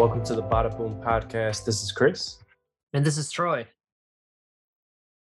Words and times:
Welcome 0.00 0.24
to 0.24 0.34
the 0.34 0.42
Bada 0.42 0.74
Boom 0.74 0.98
podcast. 1.04 1.66
This 1.66 1.82
is 1.82 1.92
Chris. 1.92 2.38
And 2.94 3.04
this 3.04 3.18
is 3.18 3.30
Troy. 3.30 3.66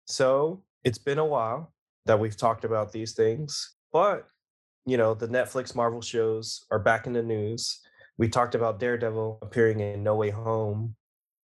So 0.08 0.62
it's 0.84 0.98
been 0.98 1.20
a 1.20 1.26
while 1.26 1.72
that 2.06 2.20
we've 2.20 2.36
talked 2.36 2.66
about 2.66 2.92
these 2.92 3.14
things, 3.14 3.76
but 3.94 4.28
you 4.86 4.98
know, 4.98 5.14
the 5.14 5.30
Netflix 5.30 5.74
Marvel 5.74 6.02
shows 6.02 6.66
are 6.70 6.80
back 6.80 7.08
in 7.08 7.14
the 7.14 7.24
news. 7.24 7.80
We 8.18 8.28
talked 8.28 8.56
about 8.56 8.78
Daredevil 8.78 9.40
appearing 9.42 9.80
in 9.80 10.04
No 10.04 10.16
Way 10.16 10.32
Home, 10.32 10.98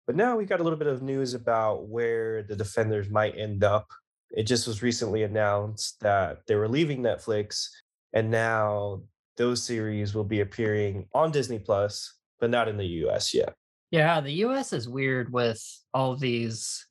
but 0.06 0.14
now 0.14 0.36
we 0.36 0.44
got 0.44 0.60
a 0.60 0.62
little 0.62 0.78
bit 0.78 0.86
of 0.86 1.00
news 1.00 1.32
about 1.32 1.88
where 1.88 2.42
the 2.42 2.54
Defenders 2.54 3.08
might 3.08 3.38
end 3.38 3.64
up. 3.64 3.86
It 4.32 4.42
just 4.42 4.66
was 4.66 4.82
recently 4.82 5.22
announced 5.22 6.00
that 6.00 6.40
they 6.46 6.54
were 6.54 6.68
leaving 6.68 7.00
Netflix, 7.00 7.66
and 8.12 8.30
now 8.30 9.04
those 9.38 9.62
series 9.62 10.14
will 10.14 10.24
be 10.24 10.42
appearing 10.42 11.08
on 11.14 11.30
Disney 11.32 11.58
Plus, 11.58 12.12
but 12.40 12.50
not 12.50 12.68
in 12.68 12.76
the 12.76 12.86
US 13.06 13.34
yet. 13.34 13.54
Yeah, 13.90 14.20
the 14.20 14.32
US 14.44 14.72
is 14.72 14.88
weird 14.88 15.32
with 15.32 15.62
all 15.94 16.16
these 16.16 16.86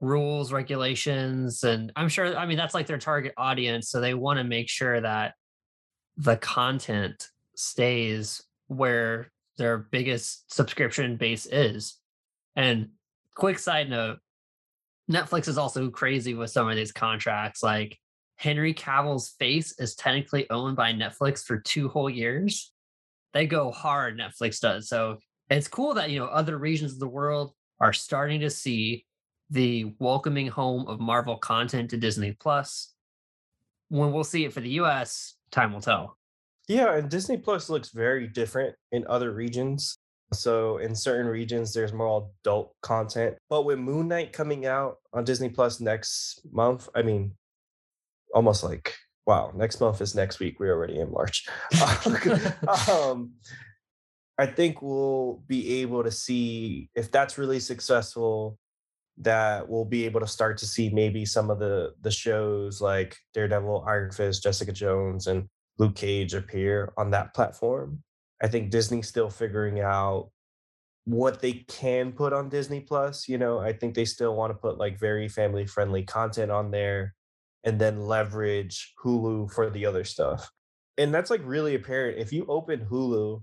rules, 0.00 0.52
regulations, 0.52 1.64
and 1.64 1.92
I'm 1.96 2.08
sure, 2.08 2.36
I 2.36 2.46
mean, 2.46 2.56
that's 2.56 2.74
like 2.74 2.86
their 2.86 2.98
target 2.98 3.32
audience. 3.36 3.90
So 3.90 4.00
they 4.00 4.14
want 4.14 4.38
to 4.38 4.44
make 4.44 4.68
sure 4.68 5.00
that 5.00 5.34
the 6.16 6.36
content 6.36 7.28
stays 7.56 8.42
where 8.68 9.30
their 9.56 9.78
biggest 9.78 10.52
subscription 10.52 11.16
base 11.16 11.46
is. 11.46 11.98
And 12.56 12.90
quick 13.34 13.58
side 13.58 13.88
note 13.88 14.18
Netflix 15.10 15.48
is 15.48 15.58
also 15.58 15.90
crazy 15.90 16.34
with 16.34 16.50
some 16.50 16.68
of 16.68 16.76
these 16.76 16.92
contracts. 16.92 17.62
Like 17.62 17.98
Henry 18.36 18.74
Cavill's 18.74 19.30
face 19.38 19.78
is 19.78 19.94
technically 19.94 20.48
owned 20.50 20.76
by 20.76 20.92
Netflix 20.92 21.44
for 21.44 21.58
two 21.58 21.88
whole 21.88 22.10
years. 22.10 22.72
They 23.34 23.46
go 23.46 23.70
hard, 23.70 24.18
Netflix 24.18 24.60
does. 24.60 24.88
So 24.88 25.18
it's 25.50 25.68
cool 25.68 25.94
that, 25.94 26.10
you 26.10 26.20
know, 26.20 26.26
other 26.26 26.56
regions 26.56 26.92
of 26.92 27.00
the 27.00 27.08
world 27.08 27.52
are 27.80 27.92
starting 27.92 28.40
to 28.40 28.50
see 28.50 29.04
the 29.50 29.92
welcoming 29.98 30.46
home 30.46 30.86
of 30.86 31.00
Marvel 31.00 31.36
content 31.36 31.90
to 31.90 31.96
Disney 31.96 32.32
Plus. 32.32 32.94
When 33.88 34.12
we'll 34.12 34.24
see 34.24 34.44
it 34.44 34.52
for 34.52 34.60
the 34.60 34.70
US, 34.80 35.34
time 35.50 35.72
will 35.72 35.80
tell. 35.80 36.16
Yeah, 36.68 36.96
and 36.96 37.10
Disney 37.10 37.36
Plus 37.36 37.68
looks 37.68 37.90
very 37.90 38.26
different 38.26 38.74
in 38.92 39.04
other 39.08 39.32
regions. 39.32 39.98
So 40.32 40.78
in 40.78 40.94
certain 40.94 41.26
regions, 41.26 41.74
there's 41.74 41.92
more 41.92 42.28
adult 42.42 42.74
content. 42.80 43.36
But 43.50 43.64
with 43.64 43.78
Moon 43.78 44.08
Knight 44.08 44.32
coming 44.32 44.64
out 44.64 44.96
on 45.12 45.24
Disney 45.24 45.50
Plus 45.50 45.80
next 45.80 46.40
month, 46.50 46.88
I 46.94 47.02
mean, 47.02 47.32
almost 48.32 48.64
like 48.64 48.94
wow, 49.26 49.52
next 49.54 49.80
month 49.80 50.00
is 50.00 50.14
next 50.14 50.38
week. 50.38 50.60
We're 50.60 50.74
already 50.74 50.98
in 50.98 51.10
March. 51.10 51.46
um, 52.90 53.32
I 54.38 54.46
think 54.46 54.82
we'll 54.82 55.42
be 55.46 55.82
able 55.82 56.02
to 56.04 56.10
see 56.10 56.90
if 56.94 57.10
that's 57.10 57.38
really 57.38 57.60
successful. 57.60 58.58
That 59.18 59.68
we'll 59.68 59.84
be 59.84 60.06
able 60.06 60.18
to 60.20 60.26
start 60.26 60.58
to 60.58 60.66
see 60.66 60.90
maybe 60.90 61.24
some 61.24 61.48
of 61.48 61.60
the 61.60 61.94
the 62.00 62.10
shows 62.10 62.80
like 62.80 63.16
Daredevil, 63.32 63.84
Iron 63.86 64.10
Fist, 64.10 64.42
Jessica 64.42 64.72
Jones, 64.72 65.28
and 65.28 65.48
Luke 65.78 65.94
Cage 65.94 66.34
appear 66.34 66.92
on 66.96 67.10
that 67.12 67.32
platform. 67.32 68.02
I 68.42 68.48
think 68.48 68.70
Disney's 68.70 69.08
still 69.08 69.30
figuring 69.30 69.80
out 69.80 70.30
what 71.04 71.40
they 71.40 71.52
can 71.68 72.10
put 72.10 72.32
on 72.32 72.48
Disney 72.48 72.80
Plus. 72.80 73.28
You 73.28 73.38
know, 73.38 73.60
I 73.60 73.72
think 73.72 73.94
they 73.94 74.04
still 74.04 74.34
want 74.34 74.50
to 74.50 74.58
put 74.58 74.78
like 74.78 74.98
very 74.98 75.28
family 75.28 75.64
friendly 75.64 76.02
content 76.02 76.50
on 76.50 76.72
there 76.72 77.14
and 77.64 77.80
then 77.80 78.06
leverage 78.06 78.94
Hulu 79.02 79.50
for 79.50 79.70
the 79.70 79.86
other 79.86 80.04
stuff. 80.04 80.50
And 80.98 81.12
that's 81.12 81.30
like 81.30 81.40
really 81.44 81.74
apparent. 81.74 82.18
If 82.18 82.32
you 82.32 82.46
open 82.46 82.86
Hulu, 82.86 83.42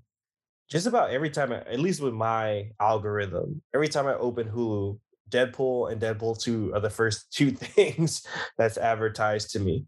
just 0.70 0.88
about 0.88 1.10
every 1.10 1.30
time, 1.30 1.52
at 1.52 1.80
least 1.80 2.02
with 2.02 2.14
my 2.14 2.70
algorithm, 2.80 3.62
every 3.74 3.90
time 3.90 4.08
I 4.08 4.14
open 4.14 4.48
Hulu, 4.50 5.00
Deadpool 5.30 5.92
and 5.92 6.02
Deadpool 6.02 6.42
2 6.42 6.74
are 6.74 6.80
the 6.80 6.90
first 6.90 7.32
two 7.34 7.52
things 7.52 8.26
that's 8.58 8.78
advertised 8.78 9.52
to 9.52 9.60
me. 9.60 9.86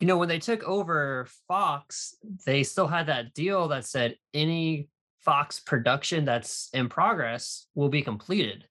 You 0.00 0.06
know, 0.06 0.16
when 0.16 0.28
they 0.28 0.38
took 0.38 0.62
over 0.64 1.26
Fox, 1.48 2.14
they 2.46 2.62
still 2.62 2.86
had 2.86 3.06
that 3.06 3.34
deal 3.34 3.68
that 3.68 3.84
said 3.84 4.16
any 4.34 4.88
Fox 5.20 5.60
production 5.60 6.24
that's 6.24 6.68
in 6.72 6.88
progress 6.88 7.66
will 7.74 7.88
be 7.88 8.02
completed. 8.02 8.64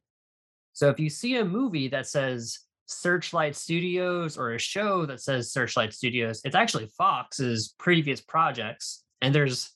So 0.74 0.90
if 0.90 1.00
you 1.00 1.10
see 1.10 1.38
a 1.38 1.46
movie 1.46 1.88
that 1.90 2.08
says 2.08 2.60
Searchlight 2.88 3.56
Studios 3.56 4.38
or 4.38 4.54
a 4.54 4.60
show 4.60 5.06
that 5.06 5.22
says 5.22 5.52
Searchlight 5.52 5.94
Studios, 5.94 6.42
it's 6.44 6.56
actually 6.56 6.88
Fox's 6.98 7.76
previous 7.78 8.22
projects. 8.22 9.04
And 9.22 9.34
there's 9.34 9.72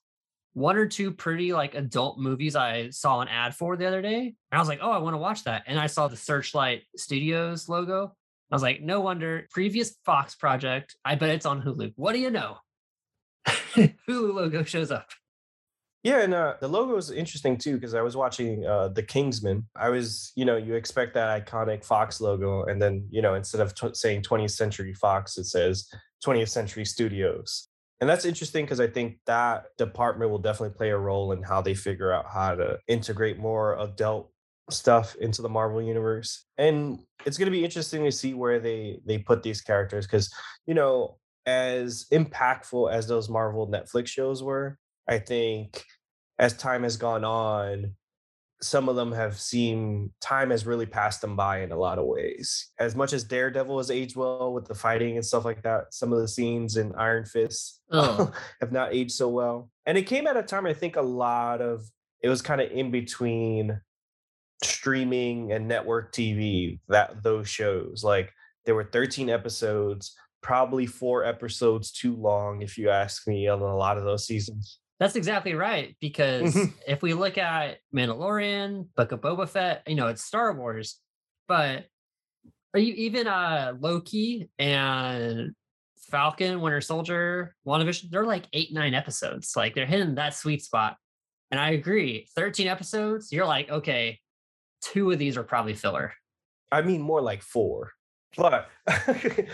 one 0.54 0.76
or 0.76 0.88
two 0.88 1.12
pretty 1.12 1.54
like 1.54 1.76
adult 1.76 2.20
movies 2.20 2.56
I 2.56 2.90
saw 2.90 3.22
an 3.22 3.28
ad 3.28 3.56
for 3.56 3.78
the 3.78 3.86
other 3.86 4.02
day. 4.02 4.20
And 4.20 4.36
I 4.52 4.60
was 4.60 4.68
like, 4.68 4.80
oh, 4.82 4.92
I 4.92 4.98
want 4.98 5.14
to 5.14 5.20
watch 5.20 5.44
that. 5.44 5.64
And 5.68 5.80
I 5.80 5.88
saw 5.88 6.08
the 6.08 6.18
Searchlight 6.18 6.84
Studios 6.98 7.70
logo. 7.70 8.16
I 8.52 8.56
was 8.56 8.64
like, 8.64 8.82
no 8.82 9.00
wonder 9.00 9.48
previous 9.52 9.96
Fox 10.06 10.36
project. 10.36 10.96
I 11.06 11.16
bet 11.16 11.30
it's 11.30 11.46
on 11.46 11.62
Hulu. 11.62 11.94
What 11.96 12.14
do 12.14 12.20
you 12.20 12.32
know? 12.32 12.58
Hulu 13.48 14.34
logo 14.34 14.64
shows 14.64 14.92
up. 14.92 15.10
Yeah, 16.04 16.22
and 16.22 16.34
uh, 16.34 16.56
the 16.60 16.68
logo 16.68 16.98
is 16.98 17.12
interesting 17.12 17.58
too 17.58 17.76
because 17.76 17.94
I 17.94 18.02
was 18.02 18.18
watching 18.18 18.66
uh, 18.66 18.88
The 18.88 19.04
Kingsman. 19.04 19.68
I 19.76 19.90
was, 19.90 20.32
you 20.36 20.46
know, 20.46 20.58
you 20.58 20.74
expect 20.74 21.14
that 21.14 21.46
iconic 21.46 21.86
Fox 21.86 22.20
logo, 22.20 22.64
and 22.64 22.82
then, 22.82 23.06
you 23.12 23.22
know, 23.22 23.36
instead 23.36 23.62
of 23.62 23.76
t- 23.76 23.92
saying 23.94 24.24
20th 24.24 24.52
Century 24.52 24.96
Fox, 24.96 25.38
it 25.38 25.46
says 25.46 25.88
20th 26.26 26.50
Century 26.50 26.86
Studios. 26.86 27.68
And 28.00 28.10
that's 28.10 28.26
interesting 28.26 28.66
because 28.66 28.80
I 28.80 28.88
think 28.88 29.20
that 29.28 29.66
department 29.78 30.32
will 30.32 30.40
definitely 30.40 30.76
play 30.76 30.90
a 30.90 30.98
role 30.98 31.34
in 31.34 31.44
how 31.44 31.62
they 31.62 31.76
figure 31.76 32.12
out 32.12 32.26
how 32.32 32.56
to 32.56 32.80
integrate 32.88 33.38
more 33.38 33.78
adult 33.80 34.32
stuff 34.72 35.16
into 35.18 35.44
the 35.44 35.50
Marvel 35.50 35.84
universe. 35.84 36.46
And 36.58 37.00
it's 37.28 37.38
going 37.38 37.46
to 37.46 37.52
be 37.52 37.64
interesting 37.64 38.04
to 38.06 38.12
see 38.12 38.34
where 38.34 38.60
they 38.60 39.00
they 39.06 39.20
put 39.20 39.44
these 39.44 39.62
characters 39.62 40.08
because, 40.08 40.34
you 40.66 40.74
know, 40.74 41.20
as 41.46 42.08
impactful 42.12 42.92
as 42.92 43.08
those 43.08 43.30
Marvel 43.30 43.68
Netflix 43.68 44.08
shows 44.08 44.42
were, 44.42 44.80
I 45.08 45.20
think 45.20 45.86
as 46.40 46.56
time 46.56 46.84
has 46.84 46.98
gone 46.98 47.24
on, 47.24 47.96
some 48.62 48.90
of 48.90 48.96
them 48.96 49.12
have 49.12 49.40
seen 49.40 50.12
time 50.22 50.52
has 50.52 50.68
really 50.68 50.86
passed 50.86 51.22
them 51.22 51.36
by 51.36 51.62
in 51.62 51.72
a 51.72 51.78
lot 51.78 51.98
of 51.98 52.06
ways. 52.06 52.70
As 52.80 52.96
much 52.96 53.12
as 53.12 53.24
Daredevil 53.24 53.78
has 53.78 53.90
aged 53.90 54.16
well 54.16 54.54
with 54.54 54.68
the 54.68 54.76
fighting 54.76 55.16
and 55.16 55.26
stuff 55.26 55.46
like 55.46 55.64
that, 55.64 55.94
some 55.94 56.14
of 56.14 56.20
the 56.20 56.28
scenes 56.28 56.78
in 56.78 56.94
Iron 56.96 57.26
Fist 57.26 57.82
oh. 57.92 58.32
have 58.60 58.72
not 58.72 58.94
aged 58.94 59.12
so 59.12 59.30
well. 59.30 59.70
And 59.86 59.98
it 59.98 60.04
came 60.04 60.28
at 60.28 60.38
a 60.38 60.44
time 60.44 60.68
I 60.68 60.74
think 60.74 60.96
a 60.96 61.02
lot 61.02 61.62
of 61.62 61.84
it 62.22 62.30
was 62.30 62.44
kind 62.44 62.62
of 62.62 62.72
in 62.72 62.92
between 62.92 63.82
streaming 64.64 65.52
and 65.52 65.68
network 65.68 66.14
TV 66.14 66.80
that 66.88 67.24
those 67.24 67.50
shows 67.50 68.04
like 68.04 68.32
there 68.66 68.76
were 68.76 68.84
13 68.84 69.28
episodes, 69.28 70.16
probably 70.42 70.86
four 70.86 71.24
episodes 71.24 71.92
too 71.92 72.16
long 72.16 72.62
if 72.62 72.78
you 72.78 72.90
ask 72.90 73.28
me 73.28 73.48
on 73.48 73.60
a 73.60 73.76
lot 73.76 73.98
of 73.98 74.04
those 74.04 74.28
seasons. 74.28 74.78
That's 75.02 75.16
exactly 75.16 75.56
right. 75.56 75.98
Because 76.00 76.54
mm-hmm. 76.54 76.72
if 76.88 77.02
we 77.02 77.16
look 77.16 77.40
at 77.40 77.80
Mandalorian, 77.94 78.86
Book 78.96 79.12
of 79.12 79.20
Boba 79.20 79.50
Fett, 79.50 79.82
you 79.88 79.96
know, 79.96 80.10
it's 80.10 80.24
Star 80.24 80.54
Wars, 80.54 81.00
but 81.48 81.86
are 82.76 82.80
you 82.80 82.94
even 82.94 83.26
uh 83.26 83.74
Loki 83.80 84.52
and 84.60 85.56
Falcon, 86.12 86.62
Winter 86.62 86.82
Soldier, 86.82 87.56
WandaVision? 87.66 88.12
They're 88.12 88.28
like 88.28 88.46
eight, 88.54 88.74
nine 88.74 88.94
episodes. 88.94 89.54
Like 89.56 89.74
they're 89.74 89.88
hitting 89.88 90.14
that 90.16 90.36
sweet 90.36 90.62
spot. 90.62 90.98
And 91.50 91.60
I 91.60 91.72
agree. 91.72 92.28
13 92.36 92.68
episodes, 92.68 93.32
you're 93.32 93.48
like, 93.48 93.72
okay, 93.72 94.20
two 94.84 95.10
of 95.10 95.18
these 95.18 95.36
are 95.36 95.44
probably 95.44 95.74
filler. 95.74 96.14
I 96.72 96.84
mean, 96.84 97.02
more 97.02 97.22
like 97.22 97.42
four. 97.42 97.92
But 98.38 98.70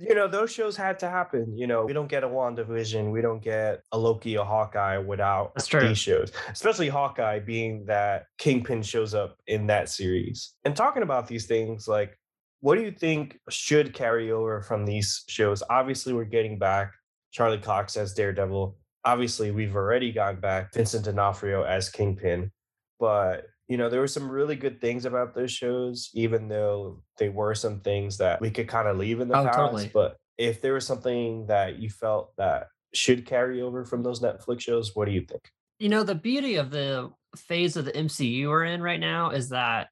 you 0.00 0.14
know, 0.14 0.28
those 0.28 0.52
shows 0.52 0.76
had 0.76 0.98
to 1.00 1.08
happen. 1.08 1.56
You 1.56 1.66
know, 1.66 1.84
we 1.84 1.92
don't 1.92 2.08
get 2.08 2.24
a 2.24 2.28
WandaVision, 2.28 3.10
we 3.10 3.20
don't 3.20 3.42
get 3.42 3.82
a 3.92 3.98
Loki, 3.98 4.34
a 4.34 4.44
Hawkeye 4.44 4.98
without 4.98 5.52
these 5.54 5.98
shows, 5.98 6.32
especially 6.50 6.88
Hawkeye 6.88 7.38
being 7.38 7.84
that 7.86 8.26
Kingpin 8.38 8.82
shows 8.82 9.14
up 9.14 9.38
in 9.46 9.66
that 9.68 9.88
series. 9.88 10.54
And 10.64 10.76
talking 10.76 11.02
about 11.02 11.26
these 11.26 11.46
things, 11.46 11.88
like, 11.88 12.18
what 12.60 12.76
do 12.76 12.82
you 12.82 12.90
think 12.90 13.38
should 13.48 13.94
carry 13.94 14.32
over 14.32 14.62
from 14.62 14.84
these 14.84 15.24
shows? 15.28 15.62
Obviously, 15.68 16.12
we're 16.12 16.24
getting 16.24 16.58
back 16.58 16.92
Charlie 17.30 17.58
Cox 17.58 17.96
as 17.96 18.14
Daredevil. 18.14 18.76
Obviously, 19.04 19.50
we've 19.50 19.76
already 19.76 20.10
gotten 20.10 20.40
back 20.40 20.72
Vincent 20.74 21.04
D'Onofrio 21.04 21.62
as 21.62 21.88
Kingpin. 21.88 22.50
But 22.98 23.46
you 23.68 23.76
know, 23.76 23.88
there 23.88 24.00
were 24.00 24.06
some 24.06 24.30
really 24.30 24.56
good 24.56 24.80
things 24.80 25.04
about 25.04 25.34
those 25.34 25.50
shows, 25.50 26.10
even 26.14 26.48
though 26.48 27.02
they 27.18 27.28
were 27.28 27.54
some 27.54 27.80
things 27.80 28.18
that 28.18 28.40
we 28.40 28.50
could 28.50 28.68
kind 28.68 28.86
of 28.86 28.96
leave 28.96 29.20
in 29.20 29.28
the 29.28 29.38
oh, 29.38 29.44
past. 29.44 29.58
Totally. 29.58 29.90
But 29.92 30.16
if 30.38 30.60
there 30.60 30.74
was 30.74 30.86
something 30.86 31.46
that 31.46 31.78
you 31.78 31.90
felt 31.90 32.32
that 32.36 32.68
should 32.94 33.26
carry 33.26 33.62
over 33.62 33.84
from 33.84 34.02
those 34.02 34.20
Netflix 34.20 34.60
shows, 34.60 34.94
what 34.94 35.06
do 35.06 35.12
you 35.12 35.22
think? 35.22 35.50
You 35.78 35.88
know, 35.88 36.04
the 36.04 36.14
beauty 36.14 36.56
of 36.56 36.70
the 36.70 37.10
phase 37.36 37.76
of 37.76 37.84
the 37.84 37.92
MCU 37.92 38.48
we're 38.48 38.64
in 38.64 38.82
right 38.82 39.00
now 39.00 39.30
is 39.30 39.50
that 39.50 39.88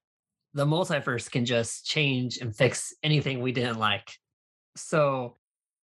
the 0.55 0.65
multiverse 0.65 1.31
can 1.31 1.45
just 1.45 1.85
change 1.85 2.39
and 2.39 2.55
fix 2.55 2.95
anything 3.03 3.43
we 3.43 3.53
didn't 3.53 3.79
like. 3.79 4.13
So 4.77 5.37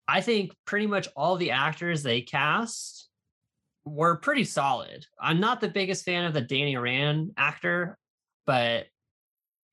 I 0.08 0.22
think 0.22 0.52
pretty 0.66 0.88
much 0.88 1.08
all 1.16 1.38
the 1.38 1.52
actors 1.52 2.04
they 2.04 2.22
cast 2.22 3.07
were 3.88 4.18
pretty 4.18 4.44
solid. 4.44 5.06
I'm 5.22 5.40
not 5.40 5.62
the 5.62 5.70
biggest 5.70 6.06
fan 6.06 6.26
of 6.26 6.34
the 6.34 6.42
Danny 6.42 6.78
Rand 6.78 7.32
actor, 7.38 7.98
but 8.46 8.88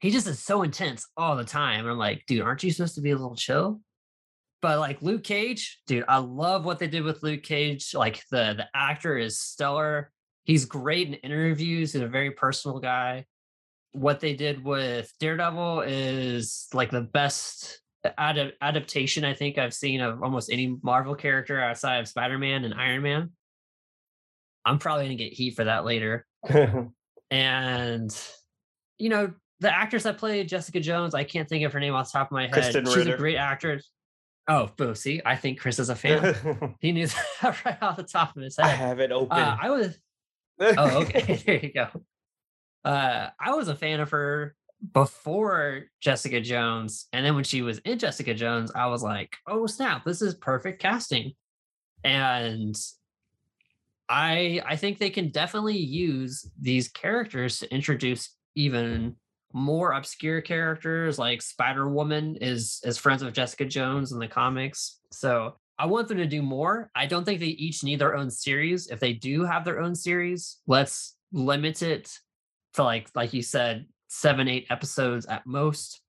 he 0.01 0.11
just 0.11 0.27
is 0.27 0.39
so 0.39 0.63
intense 0.63 1.07
all 1.17 1.37
the 1.37 1.45
time. 1.45 1.87
I'm 1.87 1.99
like, 1.99 2.25
dude, 2.27 2.43
aren't 2.43 2.63
you 2.63 2.71
supposed 2.71 2.95
to 2.97 3.01
be 3.01 3.11
a 3.11 3.17
little 3.17 3.37
chill? 3.37 3.81
But 4.61 4.79
like 4.79 5.03
Luke 5.03 5.25
Cage, 5.25 5.81
dude, 5.87 6.05
I 6.09 6.19
love 6.19 6.65
what 6.65 6.79
they 6.79 6.89
did 6.89 7.05
with 7.05 7.23
Luke 7.23 7.43
Cage. 7.43 7.95
Like 7.95 8.23
the 8.31 8.55
the 8.57 8.67
actor 8.75 9.19
is 9.19 9.39
stellar. 9.39 10.11
He's 10.45 10.65
great 10.65 11.09
in 11.09 11.15
interviews. 11.15 11.93
He's 11.93 12.03
a 12.03 12.09
very 12.09 12.31
personal 12.31 12.81
guy. 12.81 13.27
What 13.93 14.21
they 14.21 14.35
did 14.35 14.65
with 14.65 15.13
Daredevil 15.21 15.83
is 15.83 16.67
like 16.73 16.91
the 16.91 17.03
best 17.03 17.81
ad- 18.19 18.55
adaptation 18.61 19.25
I 19.25 19.35
think 19.35 19.59
I've 19.59 19.75
seen 19.75 20.01
of 20.01 20.23
almost 20.23 20.51
any 20.51 20.77
Marvel 20.83 21.15
character 21.15 21.61
outside 21.61 21.99
of 22.01 22.09
Spider 22.09 22.39
Man 22.39 22.65
and 22.65 22.75
Iron 22.75 23.03
Man. 23.03 23.33
I'm 24.65 24.79
probably 24.79 25.05
gonna 25.05 25.17
get 25.17 25.33
heat 25.33 25.57
for 25.57 25.65
that 25.65 25.85
later. 25.85 26.27
and 27.31 28.21
you 28.99 29.09
know, 29.09 29.33
the 29.61 29.75
actress 29.75 30.05
that 30.05 30.19
played 30.19 30.49
Jessica 30.49 30.81
Jones, 30.81 31.15
I 31.15 31.25
can't 31.25 31.49
think 31.49 31.65
of 31.65 31.73
her 31.73 31.81
name 31.81 31.95
off 31.95 32.13
the 32.13 32.19
top 32.19 32.29
of 32.29 32.33
my 32.33 32.47
head. 32.47 32.53
Krysten 32.53 32.87
She's 32.87 32.97
Ritter. 32.97 33.15
a 33.15 33.19
great 33.19 33.37
actress. 33.37 33.91
Oh, 34.47 34.71
boo, 34.77 34.95
see, 34.95 35.23
I 35.25 35.37
think 35.37 35.59
Chris 35.59 35.79
is 35.79 35.89
a 35.89 35.97
fan. 35.97 36.77
he 36.81 36.93
knew 36.93 37.07
that 37.43 37.65
right 37.65 37.83
off 37.83 37.97
the 37.97 38.03
top 38.03 38.37
of 38.37 38.43
his 38.43 38.57
head. 38.57 38.67
I 38.67 38.71
have 38.71 39.01
it 39.01 39.11
open. 39.11 39.39
Uh, 39.39 39.57
I 39.61 39.71
was 39.71 39.99
oh, 40.61 41.03
okay. 41.03 41.37
there 41.47 41.57
you 41.57 41.73
go. 41.73 41.89
Uh, 42.85 43.31
I 43.41 43.55
was 43.55 43.69
a 43.69 43.75
fan 43.75 44.01
of 44.01 44.11
her 44.11 44.55
before 44.93 45.85
Jessica 46.01 46.41
Jones, 46.41 47.07
and 47.13 47.25
then 47.25 47.35
when 47.35 47.45
she 47.45 47.63
was 47.63 47.79
in 47.79 47.99
Jessica 47.99 48.35
Jones, 48.35 48.71
I 48.75 48.87
was 48.89 49.03
like, 49.03 49.37
"Oh 49.47 49.67
snap! 49.67 50.05
This 50.05 50.21
is 50.21 50.35
perfect 50.35 50.83
casting." 50.83 51.33
And 52.05 52.77
I 54.09 54.63
I 54.67 54.77
think 54.77 54.99
they 54.99 55.11
can 55.11 55.31
definitely 55.31 55.79
use 55.79 56.49
these 56.61 56.89
characters 56.89 57.59
to 57.59 57.75
introduce 57.75 58.37
even 58.55 59.17
more 59.53 59.93
obscure 59.93 60.41
characters 60.41 61.19
like 61.19 61.41
Spider 61.41 61.89
Woman 61.89 62.37
is 62.41 62.81
is 62.85 62.99
friends 62.99 63.25
with 63.25 63.35
Jessica 63.35 63.65
Jones 63.65 64.13
in 64.13 64.19
the 64.19 64.29
comics. 64.29 65.01
So 65.13 65.57
I 65.79 65.87
want 65.87 66.09
them 66.09 66.19
to 66.19 66.27
do 66.27 66.43
more. 66.43 66.91
I 66.95 67.07
don't 67.07 67.25
think 67.25 67.41
they 67.41 67.47
each 67.47 67.83
need 67.83 67.99
their 67.99 68.17
own 68.17 68.31
series. 68.31 68.89
If 68.89 69.01
they 69.01 69.13
do 69.13 69.45
have 69.45 69.65
their 69.65 69.81
own 69.81 69.95
series, 69.95 70.59
let's 70.67 71.17
limit 71.33 71.83
it 71.83 72.17
to 72.75 72.85
like 72.85 73.09
like 73.15 73.33
you 73.33 73.43
said, 73.43 73.87
seven, 74.09 74.49
eight 74.49 74.67
episodes 74.71 75.27
at 75.27 75.47
most. 75.47 76.01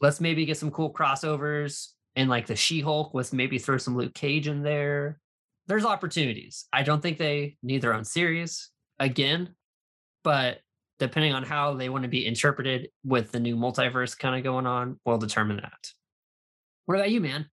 Let's 0.00 0.20
maybe 0.20 0.44
get 0.44 0.56
some 0.56 0.70
cool 0.70 0.92
crossovers 0.92 1.88
and 2.16 2.28
like 2.28 2.46
the 2.46 2.56
She-Hulk 2.56 3.14
with 3.14 3.32
maybe 3.32 3.58
throw 3.58 3.78
some 3.78 3.96
Luke 3.96 4.14
Cage 4.14 4.48
in 4.48 4.62
there. 4.62 5.20
There's 5.68 5.84
opportunities. 5.84 6.66
I 6.72 6.82
don't 6.82 7.00
think 7.02 7.18
they 7.18 7.56
need 7.62 7.82
their 7.82 7.94
own 7.94 8.04
series 8.04 8.70
again, 8.98 9.54
but 10.24 10.60
depending 10.98 11.32
on 11.32 11.44
how 11.44 11.74
they 11.74 11.88
want 11.88 12.02
to 12.02 12.08
be 12.08 12.26
interpreted 12.26 12.88
with 13.04 13.30
the 13.30 13.38
new 13.38 13.54
multiverse 13.54 14.18
kind 14.18 14.34
of 14.34 14.42
going 14.42 14.66
on, 14.66 14.98
will 15.04 15.18
determine 15.18 15.56
that. 15.58 15.92
What 16.86 16.96
about 16.96 17.10
you, 17.10 17.20
man? 17.20 17.46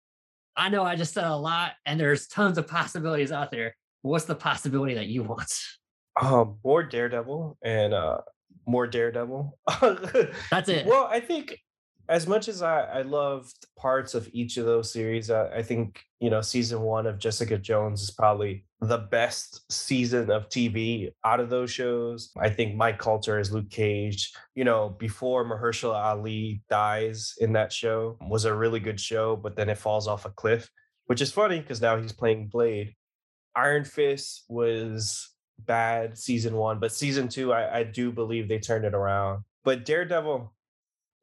I 0.56 0.68
know 0.68 0.84
I 0.84 0.94
just 0.94 1.14
said 1.14 1.24
a 1.24 1.34
lot 1.34 1.72
and 1.86 1.98
there's 1.98 2.28
tons 2.28 2.58
of 2.58 2.68
possibilities 2.68 3.32
out 3.32 3.50
there. 3.50 3.74
What's 4.02 4.26
the 4.26 4.34
possibility 4.34 4.94
that 4.94 5.06
you 5.06 5.22
want? 5.22 5.52
um, 6.20 6.58
more 6.62 6.82
Daredevil 6.82 7.56
and 7.64 7.94
uh, 7.94 8.18
more 8.66 8.86
Daredevil. 8.86 9.58
That's 10.50 10.68
it. 10.68 10.86
Well, 10.86 11.08
I 11.10 11.20
think 11.20 11.58
as 12.12 12.26
much 12.26 12.46
as 12.46 12.60
I, 12.60 12.82
I 12.82 13.02
loved 13.02 13.64
parts 13.78 14.14
of 14.14 14.28
each 14.34 14.58
of 14.58 14.66
those 14.66 14.92
series, 14.92 15.30
uh, 15.30 15.50
I 15.54 15.62
think 15.62 16.04
you 16.20 16.28
know 16.28 16.42
season 16.42 16.82
one 16.82 17.06
of 17.06 17.18
Jessica 17.18 17.56
Jones 17.56 18.02
is 18.02 18.10
probably 18.10 18.66
the 18.82 18.98
best 18.98 19.72
season 19.72 20.30
of 20.30 20.50
TV 20.50 21.10
out 21.24 21.40
of 21.40 21.48
those 21.48 21.70
shows. 21.70 22.30
I 22.38 22.50
think 22.50 22.76
Mike 22.76 22.98
Colter 22.98 23.38
as 23.38 23.50
Luke 23.50 23.70
Cage, 23.70 24.30
you 24.54 24.62
know, 24.62 24.90
before 24.90 25.46
Mahershala 25.46 25.94
Ali 25.94 26.62
dies 26.68 27.32
in 27.40 27.54
that 27.54 27.72
show, 27.72 28.18
was 28.20 28.44
a 28.44 28.54
really 28.54 28.80
good 28.80 29.00
show, 29.00 29.34
but 29.34 29.56
then 29.56 29.70
it 29.70 29.78
falls 29.78 30.06
off 30.06 30.26
a 30.26 30.30
cliff, 30.30 30.68
which 31.06 31.22
is 31.22 31.32
funny 31.32 31.60
because 31.60 31.80
now 31.80 31.96
he's 31.96 32.12
playing 32.12 32.48
Blade. 32.48 32.94
Iron 33.56 33.84
Fist 33.84 34.44
was 34.50 35.30
bad 35.60 36.18
season 36.18 36.56
one, 36.56 36.78
but 36.78 36.92
season 36.92 37.28
two, 37.28 37.54
I, 37.54 37.78
I 37.78 37.82
do 37.84 38.12
believe 38.12 38.48
they 38.48 38.58
turned 38.58 38.84
it 38.84 38.94
around. 38.94 39.44
But 39.64 39.86
Daredevil, 39.86 40.52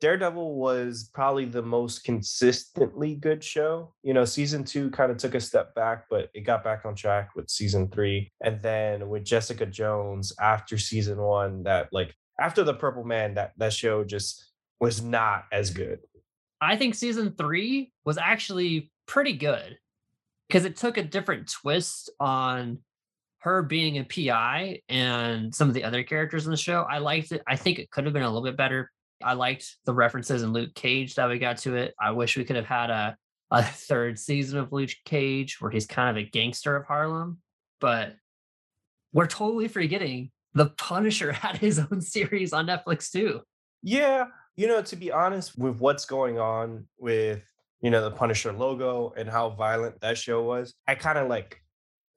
Daredevil 0.02 0.56
was 0.56 1.10
probably 1.14 1.46
the 1.46 1.62
most 1.62 2.04
consistently 2.04 3.16
good 3.16 3.44
show. 3.44 3.94
You 4.02 4.14
know, 4.14 4.24
season 4.24 4.64
two 4.64 4.90
kind 4.92 5.12
of 5.12 5.18
took 5.18 5.36
a 5.36 5.42
step 5.42 5.76
back, 5.76 6.06
but 6.10 6.30
it 6.34 6.42
got 6.42 6.64
back 6.64 6.86
on 6.86 6.96
track 6.96 7.32
with 7.36 7.50
season 7.50 7.90
three. 7.90 8.32
And 8.42 8.62
then 8.62 9.10
with 9.10 9.26
Jessica 9.26 9.66
Jones 9.66 10.34
after 10.40 10.78
season 10.78 11.18
one, 11.18 11.64
that 11.64 11.90
like 11.92 12.16
after 12.40 12.64
the 12.64 12.74
Purple 12.74 13.04
Man, 13.04 13.34
that 13.36 13.52
that 13.58 13.74
show 13.74 14.04
just 14.04 14.46
was 14.80 15.02
not 15.02 15.44
as 15.52 15.70
good. 15.70 16.00
I 16.62 16.78
think 16.78 16.96
season 16.96 17.34
three 17.38 17.92
was 18.06 18.18
actually 18.18 18.92
pretty 19.06 19.34
good 19.34 19.78
because 20.48 20.66
it 20.66 20.78
took 20.78 20.98
a 20.98 21.04
different 21.04 21.52
twist 21.52 22.10
on 22.20 22.80
her 23.40 23.64
being 23.64 23.98
a 23.98 24.04
PI 24.04 24.82
and 24.90 25.54
some 25.54 25.70
of 25.70 25.74
the 25.74 25.84
other 25.84 26.04
characters 26.04 26.46
in 26.46 26.52
the 26.52 26.58
show. 26.58 26.86
I 26.90 26.98
liked 26.98 27.32
it. 27.32 27.42
I 27.48 27.56
think 27.56 27.80
it 27.80 27.90
could 27.92 28.06
have 28.06 28.14
been 28.14 28.24
a 28.24 28.28
little 28.28 28.44
bit 28.44 28.58
better. 28.58 28.92
I 29.24 29.34
liked 29.34 29.76
the 29.86 29.94
references 29.94 30.44
in 30.44 30.54
Luke 30.54 30.74
Cage 30.76 31.16
that 31.16 31.30
we 31.30 31.40
got 31.40 31.58
to 31.60 31.76
it. 31.76 31.94
I 32.00 32.12
wish 32.12 32.38
we 32.38 32.46
could 32.46 32.56
have 32.56 32.66
had 32.66 32.90
a, 32.90 33.18
a 33.52 33.64
third 33.64 34.20
season 34.20 34.60
of 34.60 34.72
Luke 34.72 34.92
Cage 35.06 35.60
where 35.60 35.72
he's 35.72 35.88
kind 35.88 36.10
of 36.10 36.24
a 36.24 36.30
gangster 36.30 36.76
of 36.76 36.86
Harlem, 36.86 37.40
but 37.80 38.16
we're 39.14 39.28
totally 39.28 39.68
forgetting 39.68 40.32
the 40.54 40.68
Punisher 40.78 41.32
had 41.34 41.58
his 41.58 41.80
own 41.80 42.02
series 42.02 42.54
on 42.54 42.68
Netflix 42.68 43.12
too. 43.12 43.42
Yeah, 43.82 44.26
you 44.56 44.68
know, 44.68 44.82
to 44.82 44.96
be 44.96 45.12
honest, 45.12 45.58
with 45.58 45.80
what's 45.80 46.06
going 46.06 46.38
on 46.38 46.86
with 46.98 47.42
you 47.82 47.90
know 47.90 48.04
the 48.04 48.12
Punisher 48.12 48.52
logo 48.52 49.14
and 49.16 49.30
how 49.30 49.50
violent 49.52 50.00
that 50.02 50.18
show 50.18 50.44
was, 50.44 50.74
I 50.88 50.96
kind 50.96 51.18
of 51.18 51.30
like 51.30 51.62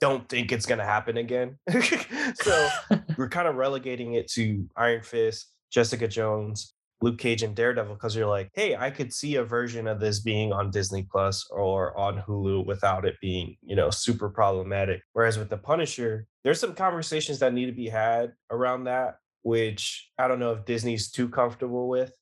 don't 0.00 0.28
think 0.28 0.50
it's 0.50 0.66
gonna 0.66 0.84
happen 0.84 1.16
again. 1.16 1.58
so 2.34 2.68
we're 3.16 3.28
kind 3.28 3.46
of 3.46 3.54
relegating 3.54 4.14
it 4.14 4.28
to 4.32 4.68
Iron 4.76 5.02
Fist, 5.02 5.52
Jessica 5.70 6.08
Jones, 6.08 6.74
Luke 7.02 7.18
Cage, 7.18 7.42
and 7.42 7.54
Daredevil 7.54 7.94
because 7.94 8.14
you're 8.14 8.28
like, 8.28 8.50
hey, 8.54 8.76
I 8.76 8.90
could 8.90 9.12
see 9.12 9.34
a 9.34 9.44
version 9.44 9.88
of 9.88 9.98
this 9.98 10.20
being 10.20 10.52
on 10.52 10.70
Disney 10.70 11.06
Plus 11.10 11.46
or 11.50 11.98
on 11.98 12.22
Hulu 12.22 12.64
without 12.64 13.04
it 13.04 13.16
being, 13.20 13.56
you 13.62 13.74
know, 13.74 13.90
super 13.90 14.30
problematic. 14.30 15.02
Whereas 15.12 15.36
with 15.36 15.50
the 15.50 15.58
Punisher, 15.58 16.26
there's 16.44 16.60
some 16.60 16.74
conversations 16.74 17.40
that 17.40 17.52
need 17.52 17.66
to 17.66 17.72
be 17.72 17.88
had 17.88 18.32
around 18.50 18.84
that, 18.84 19.16
which 19.42 20.10
I 20.16 20.28
don't 20.28 20.38
know 20.38 20.52
if 20.52 20.64
Disney's 20.64 21.10
too 21.10 21.28
comfortable 21.28 21.88
with 21.88 22.12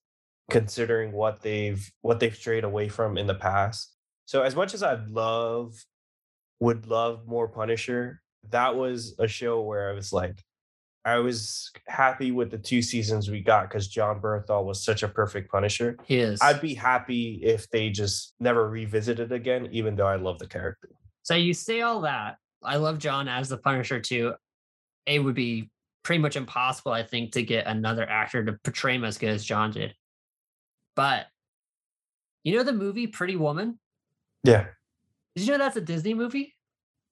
considering 0.51 1.13
what 1.13 1.43
they've 1.43 1.89
what 2.01 2.19
they've 2.19 2.35
strayed 2.35 2.65
away 2.65 2.89
from 2.89 3.19
in 3.19 3.27
the 3.27 3.35
past. 3.35 3.95
So 4.25 4.43
as 4.43 4.57
much 4.57 4.75
as 4.75 4.83
I'd 4.83 5.09
love 5.09 5.75
would 6.59 6.87
love 6.87 7.27
more 7.27 7.49
Punisher, 7.49 8.21
that 8.51 8.77
was 8.77 9.15
a 9.19 9.29
show 9.29 9.61
where 9.61 9.91
I 9.91 9.93
was 9.93 10.13
like 10.13 10.43
I 11.05 11.19
was 11.19 11.71
happy 11.87 12.31
with 12.31 12.51
the 12.51 12.59
two 12.59 12.83
seasons 12.83 13.31
we 13.31 13.41
got 13.41 13.69
because 13.69 13.89
Jon 13.89 14.21
Bernthal 14.21 14.65
was 14.65 14.85
such 14.85 15.03
a 15.03 15.09
perfect 15.09 15.51
Punisher. 15.51 15.97
He 16.05 16.19
is. 16.19 16.41
I'd 16.43 16.61
be 16.61 16.75
happy 16.75 17.41
if 17.43 17.69
they 17.71 17.89
just 17.89 18.35
never 18.39 18.69
revisited 18.69 19.33
again, 19.33 19.69
even 19.73 19.97
though 19.97 20.07
I 20.07 20.17
love 20.17 20.39
the 20.39 20.47
character. 20.47 20.91
So 21.23 21.35
you 21.35 21.55
say 21.55 21.81
all 21.81 22.03
that. 22.03 22.37
I 22.63 22.77
love 22.77 22.99
Jon 22.99 23.29
as 23.29 23.49
the 23.49 23.57
Punisher 23.57 24.01
too. 24.01 24.35
It 25.07 25.21
would 25.21 25.35
be 25.35 25.71
pretty 26.03 26.21
much 26.21 26.37
impossible, 26.37 26.93
I 26.93 27.03
think, 27.03 27.33
to 27.33 27.43
get 27.43 27.67
another 27.67 28.09
actor 28.09 28.45
to 28.45 28.59
portray 28.63 28.95
him 28.95 29.05
as 29.05 29.17
good 29.17 29.31
as 29.31 29.45
Jon 29.45 29.71
did. 29.71 29.95
But 30.97 31.27
you 32.45 32.57
know 32.57 32.63
the 32.63 32.73
movie 32.73 33.07
Pretty 33.07 33.37
Woman? 33.37 33.79
Yeah. 34.45 34.67
Did 35.35 35.47
you 35.47 35.53
know 35.53 35.59
that's 35.59 35.77
a 35.77 35.81
Disney 35.81 36.13
movie? 36.13 36.55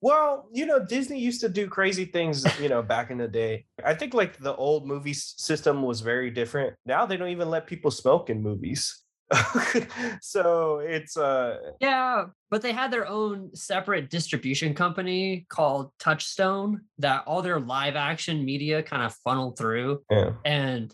Well, 0.01 0.47
you 0.53 0.65
know, 0.65 0.83
Disney 0.83 1.19
used 1.19 1.41
to 1.41 1.49
do 1.49 1.67
crazy 1.67 2.05
things, 2.05 2.45
you 2.59 2.69
know, 2.69 2.81
back 2.81 3.11
in 3.11 3.17
the 3.17 3.27
day. 3.27 3.65
I 3.83 3.93
think 3.93 4.13
like 4.13 4.37
the 4.37 4.55
old 4.55 4.87
movie 4.87 5.13
system 5.13 5.81
was 5.81 6.01
very 6.01 6.31
different. 6.31 6.75
Now 6.85 7.05
they 7.05 7.17
don't 7.17 7.29
even 7.29 7.49
let 7.49 7.67
people 7.67 7.91
smoke 7.91 8.29
in 8.29 8.41
movies. 8.41 9.03
so 10.21 10.79
it's 10.79 11.15
uh 11.15 11.57
Yeah, 11.79 12.25
but 12.49 12.61
they 12.61 12.71
had 12.71 12.91
their 12.91 13.07
own 13.07 13.53
separate 13.55 14.09
distribution 14.09 14.73
company 14.73 15.45
called 15.49 15.91
Touchstone 15.99 16.81
that 16.97 17.23
all 17.27 17.41
their 17.41 17.59
live 17.59 17.95
action 17.95 18.43
media 18.43 18.81
kind 18.81 19.03
of 19.03 19.13
funneled 19.23 19.57
through. 19.57 20.01
yeah. 20.09 20.31
And, 20.45 20.93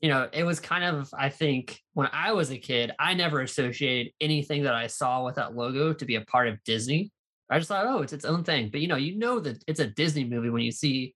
you 0.00 0.08
know, 0.08 0.28
it 0.32 0.44
was 0.44 0.60
kind 0.60 0.84
of, 0.84 1.08
I 1.16 1.28
think, 1.28 1.80
when 1.94 2.08
I 2.12 2.32
was 2.32 2.50
a 2.50 2.58
kid, 2.58 2.92
I 2.98 3.14
never 3.14 3.40
associated 3.40 4.12
anything 4.20 4.64
that 4.64 4.74
I 4.74 4.86
saw 4.86 5.24
with 5.24 5.36
that 5.36 5.54
logo 5.54 5.92
to 5.92 6.04
be 6.04 6.16
a 6.16 6.22
part 6.22 6.48
of 6.48 6.62
Disney. 6.64 7.12
I 7.50 7.58
just 7.58 7.68
thought, 7.68 7.86
oh, 7.86 8.02
it's 8.02 8.12
its 8.12 8.24
own 8.24 8.44
thing. 8.44 8.68
But, 8.70 8.80
you 8.80 8.88
know, 8.88 8.96
you 8.96 9.16
know 9.16 9.40
that 9.40 9.62
it's 9.66 9.80
a 9.80 9.86
Disney 9.86 10.24
movie 10.24 10.50
when 10.50 10.62
you 10.62 10.72
see 10.72 11.14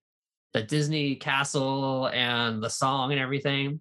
the 0.53 0.63
Disney 0.63 1.17
castle 1.17 2.09
and 2.09 2.63
the 2.63 2.71
song 2.71 3.13
and 3.13 3.21
everything. 3.21 3.81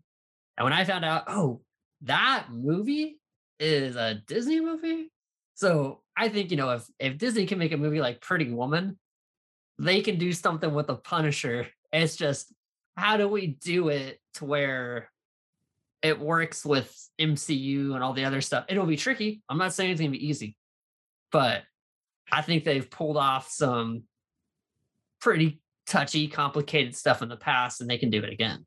And 0.57 0.63
when 0.63 0.73
I 0.73 0.83
found 0.85 1.03
out, 1.03 1.23
oh, 1.27 1.61
that 2.01 2.47
movie 2.51 3.19
is 3.59 3.95
a 3.95 4.21
Disney 4.27 4.59
movie. 4.59 5.11
So 5.55 6.01
I 6.15 6.29
think, 6.29 6.51
you 6.51 6.57
know, 6.57 6.71
if 6.71 6.85
if 6.99 7.17
Disney 7.17 7.45
can 7.45 7.59
make 7.59 7.71
a 7.71 7.77
movie 7.77 8.01
like 8.01 8.21
Pretty 8.21 8.51
Woman, 8.51 8.99
they 9.79 10.01
can 10.01 10.17
do 10.17 10.31
something 10.31 10.73
with 10.73 10.87
the 10.87 10.95
Punisher. 10.95 11.67
It's 11.91 12.15
just 12.15 12.53
how 12.97 13.17
do 13.17 13.27
we 13.27 13.47
do 13.47 13.89
it 13.89 14.19
to 14.35 14.45
where 14.45 15.11
it 16.01 16.19
works 16.19 16.65
with 16.65 16.93
MCU 17.19 17.93
and 17.93 18.03
all 18.03 18.13
the 18.13 18.25
other 18.25 18.41
stuff? 18.41 18.65
It'll 18.67 18.85
be 18.85 18.97
tricky. 18.97 19.41
I'm 19.49 19.57
not 19.57 19.73
saying 19.73 19.91
it's 19.91 20.01
gonna 20.01 20.11
be 20.11 20.27
easy, 20.27 20.55
but 21.31 21.63
I 22.33 22.41
think 22.41 22.63
they've 22.63 22.89
pulled 22.89 23.17
off 23.17 23.49
some 23.49 24.03
pretty 25.21 25.61
touchy, 25.85 26.27
complicated 26.27 26.95
stuff 26.95 27.21
in 27.21 27.29
the 27.29 27.37
past, 27.37 27.79
and 27.79 27.89
they 27.89 27.97
can 27.97 28.09
do 28.09 28.21
it 28.23 28.31
again. 28.31 28.65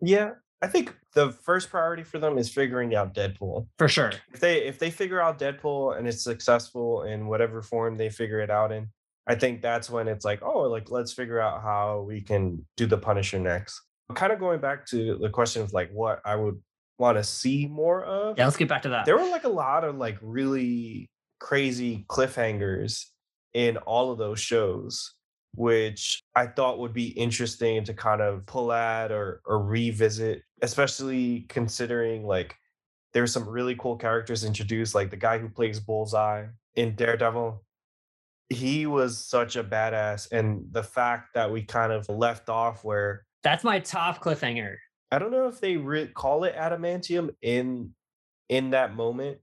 Yeah, 0.00 0.32
I 0.60 0.66
think 0.66 0.94
the 1.14 1.30
first 1.30 1.70
priority 1.70 2.02
for 2.02 2.18
them 2.18 2.36
is 2.36 2.52
figuring 2.52 2.94
out 2.94 3.14
Deadpool. 3.14 3.68
For 3.78 3.88
sure. 3.88 4.12
If 4.32 4.40
they 4.40 4.64
if 4.64 4.78
they 4.78 4.90
figure 4.90 5.20
out 5.20 5.38
Deadpool 5.38 5.98
and 5.98 6.08
it's 6.08 6.22
successful 6.22 7.04
in 7.04 7.26
whatever 7.28 7.62
form 7.62 7.96
they 7.96 8.10
figure 8.10 8.40
it 8.40 8.50
out 8.50 8.72
in, 8.72 8.88
I 9.26 9.34
think 9.34 9.62
that's 9.62 9.88
when 9.88 10.08
it's 10.08 10.24
like, 10.24 10.42
oh, 10.42 10.62
like 10.62 10.90
let's 10.90 11.12
figure 11.12 11.40
out 11.40 11.62
how 11.62 12.04
we 12.06 12.20
can 12.20 12.64
do 12.76 12.86
the 12.86 12.98
Punisher 12.98 13.38
next. 13.38 13.80
Kind 14.14 14.32
of 14.32 14.38
going 14.38 14.60
back 14.60 14.86
to 14.86 15.18
the 15.18 15.30
question 15.30 15.62
of 15.62 15.72
like 15.72 15.90
what 15.92 16.20
I 16.24 16.36
would 16.36 16.60
want 16.98 17.18
to 17.18 17.24
see 17.24 17.66
more 17.66 18.04
of. 18.04 18.38
Yeah, 18.38 18.44
let's 18.44 18.56
get 18.56 18.68
back 18.68 18.82
to 18.82 18.88
that. 18.90 19.04
There 19.04 19.16
were 19.16 19.28
like 19.28 19.44
a 19.44 19.48
lot 19.48 19.84
of 19.84 19.96
like 19.96 20.16
really 20.22 21.10
crazy 21.38 22.04
cliffhangers 22.08 23.04
in 23.54 23.76
all 23.78 24.12
of 24.12 24.18
those 24.18 24.40
shows, 24.40 25.14
which 25.54 26.22
I 26.34 26.46
thought 26.46 26.78
would 26.78 26.92
be 26.92 27.08
interesting 27.08 27.84
to 27.84 27.94
kind 27.94 28.20
of 28.20 28.44
pull 28.46 28.72
at 28.72 29.12
or 29.12 29.40
or 29.46 29.62
revisit, 29.62 30.42
especially 30.62 31.46
considering 31.48 32.26
like 32.26 32.54
there's 33.12 33.32
some 33.32 33.48
really 33.48 33.74
cool 33.76 33.96
characters 33.96 34.44
introduced, 34.44 34.94
like 34.94 35.10
the 35.10 35.16
guy 35.16 35.38
who 35.38 35.48
plays 35.48 35.80
Bullseye 35.80 36.46
in 36.74 36.94
Daredevil. 36.94 37.62
He 38.48 38.86
was 38.86 39.18
such 39.18 39.56
a 39.56 39.64
badass 39.64 40.30
and 40.30 40.66
the 40.70 40.82
fact 40.82 41.34
that 41.34 41.50
we 41.50 41.62
kind 41.62 41.92
of 41.92 42.08
left 42.08 42.48
off 42.48 42.84
where 42.84 43.24
that's 43.42 43.64
my 43.64 43.80
top 43.80 44.22
cliffhanger. 44.22 44.76
I 45.10 45.18
don't 45.18 45.30
know 45.30 45.48
if 45.48 45.60
they 45.60 45.76
re- 45.76 46.08
call 46.08 46.44
it 46.44 46.54
adamantium 46.56 47.30
in 47.40 47.94
in 48.48 48.70
that 48.70 48.94
moment 48.94 49.38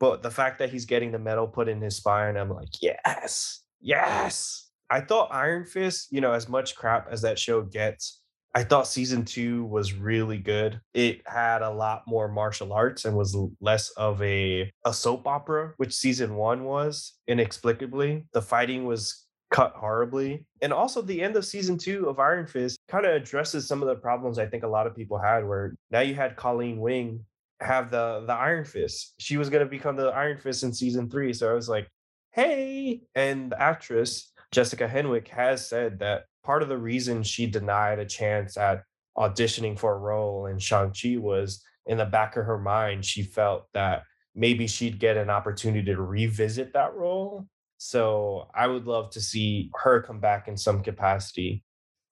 but 0.00 0.22
the 0.22 0.30
fact 0.30 0.58
that 0.58 0.70
he's 0.70 0.84
getting 0.84 1.12
the 1.12 1.18
metal 1.18 1.46
put 1.46 1.68
in 1.68 1.80
his 1.80 1.96
spine 1.96 2.36
i'm 2.36 2.50
like 2.50 2.68
yes 2.82 3.62
yes 3.80 4.70
i 4.90 5.00
thought 5.00 5.28
iron 5.32 5.64
fist 5.64 6.08
you 6.10 6.20
know 6.20 6.32
as 6.32 6.48
much 6.48 6.74
crap 6.74 7.06
as 7.10 7.22
that 7.22 7.38
show 7.38 7.62
gets 7.62 8.20
I 8.52 8.64
thought 8.64 8.88
season 8.88 9.24
two 9.24 9.64
was 9.66 9.92
really 9.92 10.38
good. 10.38 10.80
It 10.92 11.22
had 11.24 11.62
a 11.62 11.70
lot 11.70 12.02
more 12.06 12.26
martial 12.26 12.72
arts 12.72 13.04
and 13.04 13.16
was 13.16 13.36
less 13.60 13.90
of 13.90 14.20
a, 14.22 14.72
a 14.84 14.92
soap 14.92 15.26
opera, 15.28 15.74
which 15.76 15.94
season 15.94 16.34
one 16.34 16.64
was 16.64 17.12
inexplicably. 17.28 18.26
The 18.32 18.42
fighting 18.42 18.86
was 18.86 19.24
cut 19.50 19.74
horribly. 19.76 20.46
And 20.62 20.72
also, 20.72 21.00
the 21.02 21.22
end 21.22 21.36
of 21.36 21.44
season 21.44 21.78
two 21.78 22.08
of 22.08 22.18
Iron 22.18 22.46
Fist 22.46 22.78
kind 22.88 23.06
of 23.06 23.14
addresses 23.14 23.68
some 23.68 23.82
of 23.82 23.88
the 23.88 23.94
problems 23.94 24.38
I 24.38 24.46
think 24.46 24.64
a 24.64 24.68
lot 24.68 24.86
of 24.86 24.96
people 24.96 25.18
had, 25.18 25.46
where 25.46 25.74
now 25.90 26.00
you 26.00 26.14
had 26.14 26.36
Colleen 26.36 26.80
Wing 26.80 27.24
have 27.60 27.90
the 27.90 28.24
the 28.26 28.32
Iron 28.32 28.64
Fist. 28.64 29.14
She 29.18 29.36
was 29.36 29.50
to 29.50 29.66
become 29.66 29.96
the 29.96 30.08
Iron 30.08 30.38
Fist 30.38 30.62
in 30.62 30.72
season 30.72 31.10
three. 31.10 31.32
So 31.32 31.50
I 31.50 31.54
was 31.54 31.68
like, 31.68 31.88
hey. 32.32 33.02
And 33.14 33.52
the 33.52 33.60
actress, 33.60 34.32
Jessica 34.52 34.88
Henwick, 34.88 35.28
has 35.28 35.68
said 35.68 35.98
that 36.00 36.24
part 36.44 36.62
of 36.62 36.68
the 36.68 36.78
reason 36.78 37.22
she 37.22 37.46
denied 37.46 37.98
a 37.98 38.06
chance 38.06 38.56
at 38.56 38.82
auditioning 39.16 39.78
for 39.78 39.94
a 39.94 39.98
role 39.98 40.46
in 40.46 40.58
Shang-Chi 40.58 41.16
was 41.18 41.62
in 41.86 41.98
the 41.98 42.06
back 42.06 42.36
of 42.36 42.46
her 42.46 42.58
mind, 42.58 43.04
she 43.04 43.22
felt 43.22 43.66
that 43.74 44.04
maybe 44.34 44.66
she'd 44.66 45.00
get 45.00 45.16
an 45.16 45.28
opportunity 45.30 45.84
to 45.84 46.00
revisit 46.00 46.72
that 46.72 46.94
role. 46.94 47.46
So 47.78 48.48
I 48.54 48.66
would 48.66 48.86
love 48.86 49.10
to 49.10 49.20
see 49.20 49.70
her 49.74 50.02
come 50.02 50.20
back 50.20 50.48
in 50.48 50.56
some 50.56 50.82
capacity. 50.82 51.64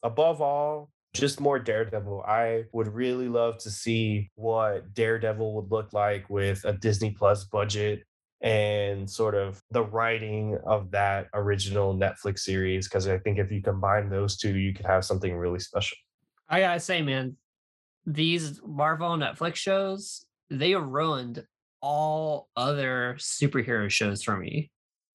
Above 0.02 0.40
all, 0.40 0.90
just 1.18 1.40
more 1.40 1.58
Daredevil. 1.58 2.22
I 2.26 2.64
would 2.72 2.88
really 2.88 3.28
love 3.28 3.58
to 3.58 3.70
see 3.70 4.30
what 4.34 4.94
Daredevil 4.94 5.54
would 5.54 5.70
look 5.70 5.92
like 5.92 6.28
with 6.30 6.64
a 6.64 6.72
Disney 6.72 7.10
Plus 7.10 7.44
budget 7.44 8.04
and 8.40 9.10
sort 9.10 9.34
of 9.34 9.60
the 9.70 9.82
writing 9.82 10.58
of 10.64 10.90
that 10.92 11.26
original 11.34 11.94
Netflix 11.94 12.40
series. 12.40 12.88
Because 12.88 13.08
I 13.08 13.18
think 13.18 13.38
if 13.38 13.50
you 13.50 13.62
combine 13.62 14.08
those 14.08 14.36
two, 14.36 14.56
you 14.56 14.72
could 14.72 14.86
have 14.86 15.04
something 15.04 15.36
really 15.36 15.58
special. 15.58 15.96
I 16.48 16.60
gotta 16.60 16.80
say, 16.80 17.02
man, 17.02 17.36
these 18.06 18.60
Marvel 18.64 19.16
Netflix 19.16 19.56
shows, 19.56 20.24
they 20.50 20.74
ruined 20.74 21.44
all 21.80 22.48
other 22.56 23.16
superhero 23.18 23.90
shows 23.90 24.22
for 24.22 24.36
me 24.36 24.70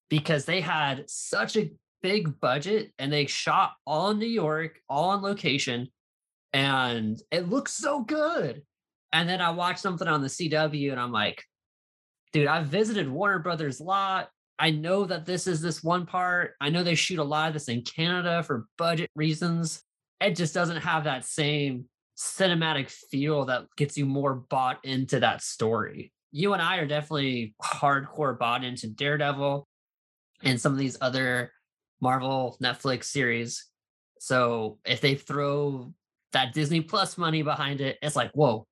because 0.09 0.45
they 0.45 0.61
had 0.61 1.09
such 1.09 1.57
a 1.57 1.71
big 2.03 2.39
budget 2.39 2.91
and 2.99 3.11
they 3.11 3.25
shot 3.25 3.71
all 3.87 4.11
in 4.11 4.19
New 4.19 4.27
York, 4.27 4.79
all 4.87 5.09
on 5.09 5.23
location, 5.23 5.87
and 6.51 7.19
it 7.31 7.49
looks 7.49 7.73
so 7.73 8.01
good. 8.01 8.61
And 9.11 9.27
then 9.27 9.41
I 9.41 9.51
watched 9.51 9.79
something 9.79 10.07
on 10.07 10.21
the 10.21 10.27
CW 10.27 10.91
and 10.91 10.99
I'm 10.99 11.11
like, 11.11 11.43
dude, 12.33 12.47
I've 12.47 12.67
visited 12.67 13.09
Warner 13.09 13.39
Brothers 13.39 13.79
lot. 13.79 14.29
I 14.59 14.69
know 14.69 15.05
that 15.05 15.25
this 15.25 15.47
is 15.47 15.61
this 15.61 15.83
one 15.83 16.05
part. 16.05 16.53
I 16.61 16.69
know 16.69 16.83
they 16.83 16.95
shoot 16.95 17.19
a 17.19 17.23
lot 17.23 17.47
of 17.47 17.53
this 17.53 17.69
in 17.69 17.81
Canada 17.81 18.43
for 18.43 18.67
budget 18.77 19.09
reasons. 19.15 19.81
It 20.21 20.35
just 20.35 20.53
doesn't 20.53 20.81
have 20.81 21.05
that 21.05 21.25
same 21.25 21.85
cinematic 22.17 22.89
feel 22.89 23.45
that 23.45 23.65
gets 23.77 23.97
you 23.97 24.05
more 24.05 24.35
bought 24.35 24.83
into 24.83 25.19
that 25.21 25.41
story. 25.41 26.11
You 26.31 26.53
and 26.53 26.61
I 26.61 26.77
are 26.77 26.87
definitely 26.87 27.55
hardcore 27.63 28.37
bought 28.37 28.63
into 28.63 28.87
Daredevil 28.87 29.67
and 30.43 30.59
some 30.59 30.71
of 30.71 30.77
these 30.77 30.97
other 31.01 31.51
Marvel 32.03 32.57
Netflix 32.61 33.05
series. 33.05 33.65
So 34.19 34.77
if 34.85 34.99
they 34.99 35.15
throw 35.15 35.93
that 36.33 36.53
Disney 36.53 36.81
Plus 36.81 37.17
money 37.17 37.41
behind 37.41 37.79
it, 37.79 37.97
it's 38.01 38.17
like, 38.17 38.31
whoa, 38.33 38.67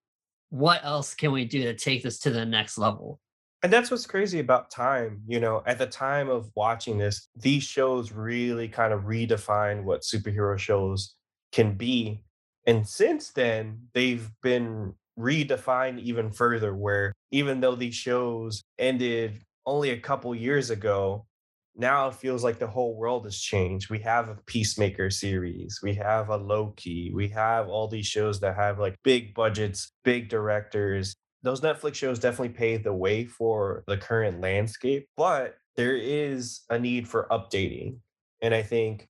what 0.49 0.83
else 0.83 1.15
can 1.15 1.31
we 1.31 1.45
do 1.45 1.63
to 1.63 1.73
take 1.73 2.03
this 2.03 2.19
to 2.19 2.29
the 2.29 2.45
next 2.45 2.77
level? 2.77 3.21
And 3.63 3.71
that's 3.71 3.89
what's 3.89 4.05
crazy 4.05 4.39
about 4.39 4.69
time. 4.69 5.21
You 5.27 5.39
know, 5.39 5.63
at 5.65 5.77
the 5.77 5.87
time 5.87 6.29
of 6.29 6.51
watching 6.55 6.97
this, 6.97 7.29
these 7.37 7.63
shows 7.63 8.11
really 8.11 8.67
kind 8.67 8.91
of 8.91 9.03
redefine 9.03 9.83
what 9.83 10.01
superhero 10.01 10.59
shows 10.59 11.15
can 11.53 11.75
be. 11.75 12.23
And 12.67 12.85
since 12.85 13.29
then, 13.29 13.79
they've 13.93 14.29
been 14.43 14.93
redefined 15.17 15.99
even 16.01 16.31
further, 16.31 16.75
where 16.75 17.13
even 17.31 17.61
though 17.61 17.75
these 17.75 17.95
shows 17.95 18.61
ended 18.77 19.39
only 19.65 19.91
a 19.91 19.99
couple 19.99 20.35
years 20.35 20.69
ago, 20.69 21.25
now 21.75 22.07
it 22.07 22.15
feels 22.15 22.43
like 22.43 22.59
the 22.59 22.67
whole 22.67 22.95
world 22.95 23.25
has 23.25 23.39
changed. 23.39 23.89
We 23.89 23.99
have 23.99 24.29
a 24.29 24.37
Peacemaker 24.45 25.09
series, 25.09 25.79
we 25.81 25.93
have 25.95 26.29
a 26.29 26.37
Loki, 26.37 27.11
we 27.13 27.29
have 27.29 27.67
all 27.67 27.87
these 27.87 28.07
shows 28.07 28.39
that 28.41 28.55
have 28.55 28.79
like 28.79 28.95
big 29.03 29.33
budgets, 29.33 29.91
big 30.03 30.29
directors, 30.29 31.15
those 31.43 31.61
Netflix 31.61 31.95
shows 31.95 32.19
definitely 32.19 32.49
paved 32.49 32.83
the 32.83 32.93
way 32.93 33.25
for 33.25 33.83
the 33.87 33.97
current 33.97 34.41
landscape, 34.41 35.07
but 35.17 35.55
there 35.75 35.95
is 35.95 36.61
a 36.69 36.77
need 36.77 37.07
for 37.07 37.27
updating. 37.31 37.97
And 38.41 38.53
I 38.53 38.61
think 38.61 39.07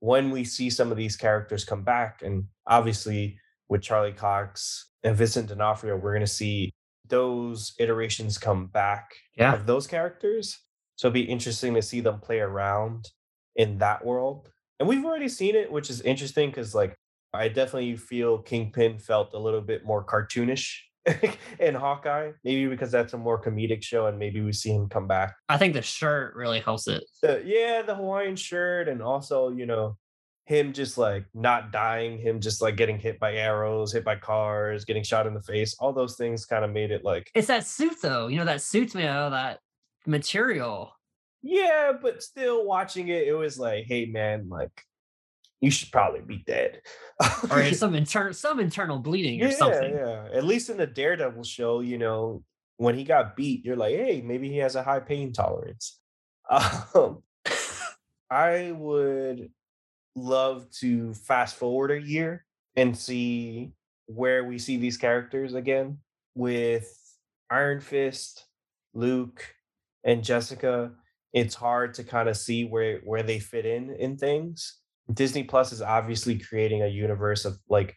when 0.00 0.30
we 0.30 0.44
see 0.44 0.70
some 0.70 0.90
of 0.90 0.96
these 0.96 1.16
characters 1.16 1.64
come 1.64 1.82
back, 1.82 2.22
and 2.22 2.44
obviously 2.66 3.38
with 3.68 3.82
Charlie 3.82 4.12
Cox 4.12 4.92
and 5.02 5.16
Vincent 5.16 5.48
D'Onofrio, 5.48 5.96
we're 5.96 6.12
going 6.12 6.20
to 6.20 6.26
see 6.26 6.70
those 7.06 7.74
iterations 7.78 8.38
come 8.38 8.66
back 8.66 9.10
yeah. 9.36 9.52
of 9.52 9.66
those 9.66 9.86
characters. 9.86 10.58
So 10.98 11.06
it'd 11.06 11.14
be 11.14 11.22
interesting 11.22 11.74
to 11.74 11.82
see 11.82 12.00
them 12.00 12.18
play 12.18 12.40
around 12.40 13.08
in 13.54 13.78
that 13.78 14.04
world. 14.04 14.48
And 14.80 14.88
we've 14.88 15.04
already 15.04 15.28
seen 15.28 15.54
it, 15.54 15.70
which 15.70 15.90
is 15.90 16.00
interesting 16.00 16.50
because, 16.50 16.74
like, 16.74 16.96
I 17.32 17.46
definitely 17.46 17.96
feel 17.96 18.38
Kingpin 18.38 18.98
felt 18.98 19.32
a 19.32 19.38
little 19.38 19.60
bit 19.60 19.84
more 19.84 20.04
cartoonish 20.04 20.76
in 21.60 21.74
Hawkeye. 21.76 22.32
Maybe 22.42 22.66
because 22.66 22.90
that's 22.90 23.12
a 23.12 23.18
more 23.18 23.40
comedic 23.40 23.82
show, 23.84 24.06
and 24.06 24.18
maybe 24.18 24.40
we 24.40 24.52
see 24.52 24.70
him 24.70 24.88
come 24.88 25.06
back. 25.06 25.36
I 25.48 25.56
think 25.56 25.74
the 25.74 25.82
shirt 25.82 26.34
really 26.34 26.58
helps 26.58 26.88
it. 26.88 27.04
The, 27.22 27.42
yeah, 27.46 27.82
the 27.82 27.94
Hawaiian 27.94 28.34
shirt, 28.34 28.88
and 28.88 29.00
also 29.00 29.50
you 29.50 29.66
know 29.66 29.96
him 30.46 30.72
just 30.72 30.98
like 30.98 31.26
not 31.32 31.70
dying, 31.70 32.18
him 32.18 32.40
just 32.40 32.60
like 32.60 32.76
getting 32.76 32.98
hit 32.98 33.20
by 33.20 33.34
arrows, 33.34 33.92
hit 33.92 34.04
by 34.04 34.16
cars, 34.16 34.84
getting 34.84 35.04
shot 35.04 35.28
in 35.28 35.34
the 35.34 35.42
face. 35.42 35.76
All 35.78 35.92
those 35.92 36.16
things 36.16 36.44
kind 36.44 36.64
of 36.64 36.72
made 36.72 36.90
it 36.90 37.04
like 37.04 37.30
it's 37.34 37.46
that 37.46 37.66
suit 37.66 38.02
though. 38.02 38.26
You 38.26 38.38
know 38.38 38.46
that 38.46 38.62
suits 38.62 38.96
me 38.96 39.04
out 39.04 39.30
that 39.30 39.60
material. 40.08 40.92
Yeah, 41.42 41.92
but 42.00 42.22
still 42.22 42.66
watching 42.66 43.08
it, 43.08 43.28
it 43.28 43.34
was 43.34 43.58
like, 43.58 43.84
hey 43.86 44.06
man, 44.06 44.48
like 44.48 44.84
you 45.60 45.70
should 45.70 45.92
probably 45.92 46.20
be 46.20 46.42
dead. 46.46 46.80
or 47.50 47.72
some 47.72 47.94
internal 47.94 48.32
some 48.32 48.60
internal 48.60 48.98
bleeding 48.98 49.42
or 49.42 49.48
yeah, 49.48 49.54
something. 49.54 49.94
Yeah, 49.94 50.28
at 50.32 50.44
least 50.44 50.70
in 50.70 50.76
the 50.76 50.86
Daredevil 50.86 51.44
show, 51.44 51.80
you 51.80 51.98
know, 51.98 52.42
when 52.76 52.96
he 52.96 53.04
got 53.04 53.36
beat, 53.36 53.64
you're 53.64 53.76
like, 53.76 53.94
hey, 53.94 54.22
maybe 54.24 54.48
he 54.48 54.58
has 54.58 54.76
a 54.76 54.82
high 54.82 55.00
pain 55.00 55.32
tolerance. 55.32 56.00
Um, 56.94 57.22
I 58.30 58.72
would 58.72 59.50
love 60.14 60.70
to 60.80 61.14
fast 61.14 61.56
forward 61.56 61.90
a 61.90 62.00
year 62.00 62.44
and 62.76 62.96
see 62.96 63.72
where 64.06 64.44
we 64.44 64.58
see 64.58 64.76
these 64.76 64.96
characters 64.96 65.54
again 65.54 65.98
with 66.34 66.90
Iron 67.50 67.80
Fist, 67.80 68.46
Luke, 68.94 69.44
and 70.04 70.24
Jessica 70.24 70.92
it's 71.32 71.54
hard 71.54 71.94
to 71.94 72.04
kind 72.04 72.28
of 72.28 72.36
see 72.36 72.64
where 72.64 73.00
where 73.04 73.22
they 73.22 73.38
fit 73.38 73.66
in 73.66 73.90
in 73.90 74.16
things. 74.16 74.78
Disney 75.12 75.44
Plus 75.44 75.72
is 75.72 75.82
obviously 75.82 76.38
creating 76.38 76.82
a 76.82 76.88
universe 76.88 77.44
of 77.44 77.58
like 77.68 77.94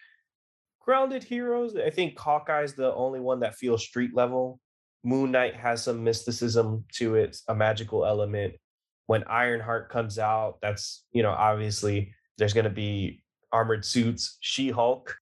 grounded 0.80 1.24
heroes. 1.24 1.76
I 1.76 1.90
think 1.90 2.18
Hawkeye's 2.18 2.74
the 2.74 2.94
only 2.94 3.20
one 3.20 3.40
that 3.42 3.56
feels 3.56 3.84
street 3.84 4.12
level. 4.16 4.60
Moon 5.04 5.32
Knight 5.32 5.56
has 5.56 5.84
some 5.84 6.04
mysticism 6.04 6.86
to 6.94 7.16
it, 7.16 7.38
a 7.48 7.56
magical 7.56 8.06
element. 8.06 8.54
When 9.08 9.24
Ironheart 9.26 9.90
comes 9.90 10.20
out, 10.20 10.60
that's, 10.62 11.06
you 11.12 11.24
know, 11.24 11.32
obviously 11.32 12.14
there's 12.38 12.54
going 12.54 12.66
to 12.66 12.70
be 12.70 13.24
armored 13.52 13.84
suits. 13.84 14.38
She 14.42 14.70
Hulk, 14.70 15.18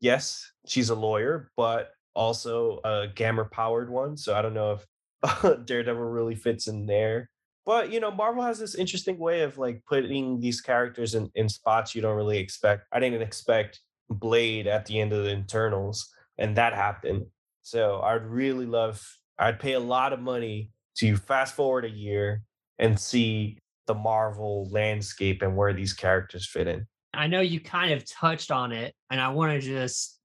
yes, 0.00 0.48
she's 0.66 0.90
a 0.90 0.94
lawyer, 0.94 1.50
but 1.56 1.90
also 2.14 2.80
a 2.84 3.06
gamma 3.12 3.46
powered 3.46 3.90
one. 3.90 4.16
So 4.16 4.34
I 4.34 4.42
don't 4.42 4.54
know 4.54 4.72
if 4.72 4.86
Daredevil 5.64 6.02
really 6.02 6.34
fits 6.34 6.66
in 6.66 6.86
there. 6.86 7.30
But 7.64 7.92
you 7.92 8.00
know, 8.00 8.10
Marvel 8.10 8.42
has 8.42 8.58
this 8.58 8.74
interesting 8.74 9.18
way 9.18 9.42
of 9.42 9.58
like 9.58 9.82
putting 9.88 10.40
these 10.40 10.60
characters 10.60 11.14
in, 11.14 11.30
in 11.34 11.48
spots 11.48 11.94
you 11.94 12.02
don't 12.02 12.16
really 12.16 12.38
expect. 12.38 12.86
I 12.92 13.00
didn't 13.00 13.22
expect 13.22 13.80
Blade 14.10 14.66
at 14.66 14.86
the 14.86 15.00
end 15.00 15.12
of 15.12 15.24
the 15.24 15.36
Eternals, 15.36 16.12
and 16.38 16.56
that 16.56 16.74
happened. 16.74 17.26
So 17.62 18.00
I'd 18.00 18.26
really 18.26 18.66
love, 18.66 19.00
I'd 19.38 19.60
pay 19.60 19.74
a 19.74 19.80
lot 19.80 20.12
of 20.12 20.20
money 20.20 20.70
to 20.96 21.16
fast 21.16 21.54
forward 21.54 21.84
a 21.84 21.90
year 21.90 22.42
and 22.78 22.98
see 22.98 23.58
the 23.86 23.94
Marvel 23.94 24.68
landscape 24.70 25.42
and 25.42 25.56
where 25.56 25.72
these 25.72 25.92
characters 25.92 26.46
fit 26.46 26.66
in. 26.66 26.86
I 27.14 27.26
know 27.26 27.40
you 27.40 27.60
kind 27.60 27.92
of 27.92 28.10
touched 28.10 28.50
on 28.50 28.72
it, 28.72 28.94
and 29.10 29.20
I 29.20 29.28
want 29.28 29.52
to 29.52 29.60
just 29.60 30.18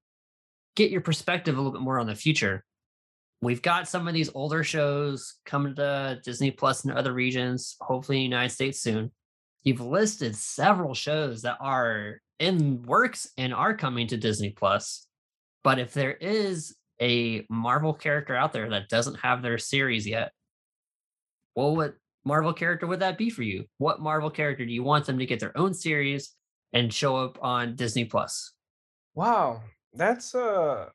get 0.75 0.89
your 0.89 1.01
perspective 1.01 1.55
a 1.55 1.57
little 1.57 1.71
bit 1.71 1.81
more 1.81 1.99
on 1.99 2.07
the 2.07 2.15
future. 2.15 2.63
We've 3.41 3.61
got 3.61 3.87
some 3.87 4.07
of 4.07 4.13
these 4.13 4.31
older 4.33 4.63
shows 4.63 5.35
coming 5.45 5.75
to 5.75 6.19
Disney 6.23 6.51
Plus 6.51 6.83
and 6.85 6.93
other 6.93 7.13
regions, 7.13 7.75
hopefully 7.79 8.17
in 8.17 8.21
the 8.21 8.35
United 8.35 8.49
States 8.53 8.81
soon. 8.81 9.11
You've 9.63 9.81
listed 9.81 10.35
several 10.35 10.93
shows 10.93 11.43
that 11.43 11.57
are 11.59 12.19
in 12.39 12.81
works 12.83 13.29
and 13.37 13.53
are 13.53 13.75
coming 13.75 14.07
to 14.07 14.17
Disney 14.17 14.51
Plus. 14.51 15.05
But 15.63 15.77
if 15.77 15.93
there 15.93 16.13
is 16.13 16.75
a 16.99 17.45
Marvel 17.49 17.93
character 17.93 18.35
out 18.35 18.53
there 18.53 18.69
that 18.69 18.89
doesn't 18.89 19.19
have 19.19 19.41
their 19.41 19.57
series 19.57 20.07
yet, 20.07 20.31
well, 21.55 21.75
what 21.75 21.95
Marvel 22.25 22.53
character 22.53 22.87
would 22.87 23.01
that 23.01 23.17
be 23.17 23.29
for 23.29 23.43
you? 23.43 23.65
What 23.77 24.01
Marvel 24.01 24.29
character 24.29 24.65
do 24.65 24.71
you 24.71 24.83
want 24.83 25.05
them 25.05 25.19
to 25.19 25.25
get 25.25 25.39
their 25.39 25.57
own 25.57 25.73
series 25.73 26.33
and 26.73 26.93
show 26.93 27.15
up 27.17 27.37
on 27.41 27.75
Disney 27.75 28.05
Plus? 28.05 28.53
Wow, 29.15 29.61
that's 29.93 30.33
a 30.33 30.91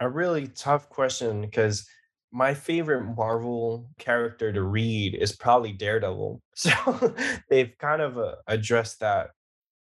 a 0.00 0.08
really 0.08 0.48
tough 0.48 0.88
question 0.88 1.42
because 1.42 1.86
my 2.32 2.54
favorite 2.54 3.04
Marvel 3.16 3.88
character 3.98 4.52
to 4.52 4.62
read 4.62 5.14
is 5.14 5.34
probably 5.34 5.72
Daredevil. 5.72 6.42
So 6.56 7.14
they've 7.50 7.72
kind 7.78 8.00
of 8.00 8.16
uh, 8.16 8.36
addressed 8.46 9.00
that 9.00 9.28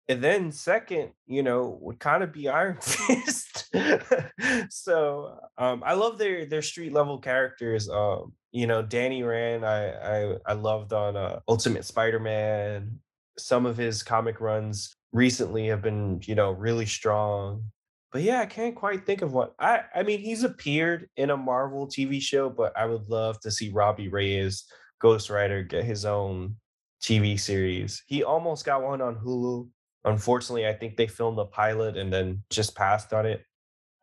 and 0.09 0.21
then 0.21 0.51
second, 0.51 1.11
you 1.27 1.43
know, 1.43 1.77
would 1.81 1.99
kind 1.99 2.23
of 2.23 2.31
be 2.31 2.49
Iron 2.49 2.77
Fist. 2.81 3.73
so 4.69 5.39
um, 5.57 5.83
I 5.85 5.93
love 5.93 6.17
their 6.17 6.45
their 6.45 6.61
street 6.61 6.93
level 6.93 7.17
characters. 7.19 7.89
Um, 7.89 8.33
you 8.51 8.67
know, 8.67 8.81
Danny 8.81 9.23
Rand, 9.23 9.65
I 9.65 9.89
I, 9.89 10.35
I 10.45 10.53
loved 10.53 10.93
on 10.93 11.15
uh, 11.15 11.39
Ultimate 11.47 11.85
Spider-Man. 11.85 12.99
Some 13.37 13.65
of 13.65 13.77
his 13.77 14.03
comic 14.03 14.39
runs 14.41 14.95
recently 15.11 15.67
have 15.67 15.81
been, 15.81 16.21
you 16.23 16.35
know, 16.35 16.51
really 16.51 16.85
strong. 16.85 17.63
But 18.13 18.21
yeah, 18.21 18.39
I 18.41 18.45
can't 18.45 18.75
quite 18.75 19.05
think 19.05 19.21
of 19.23 19.33
what 19.33 19.55
I 19.59 19.81
I 19.95 20.03
mean, 20.03 20.19
he's 20.19 20.43
appeared 20.43 21.09
in 21.17 21.31
a 21.31 21.37
Marvel 21.37 21.87
TV 21.87 22.21
show, 22.21 22.49
but 22.49 22.77
I 22.77 22.85
would 22.85 23.09
love 23.09 23.39
to 23.41 23.51
see 23.51 23.71
Robbie 23.71 24.09
Reyes, 24.09 24.65
Ghost 25.01 25.29
Rider, 25.29 25.63
get 25.63 25.83
his 25.83 26.05
own 26.05 26.55
TV 27.01 27.39
series. 27.39 28.03
He 28.07 28.23
almost 28.23 28.65
got 28.65 28.83
one 28.83 29.01
on 29.01 29.15
Hulu 29.17 29.67
Unfortunately, 30.05 30.67
I 30.67 30.73
think 30.73 30.97
they 30.97 31.07
filmed 31.07 31.39
a 31.39 31.45
pilot 31.45 31.97
and 31.97 32.11
then 32.11 32.43
just 32.49 32.75
passed 32.75 33.13
on 33.13 33.25
it. 33.25 33.43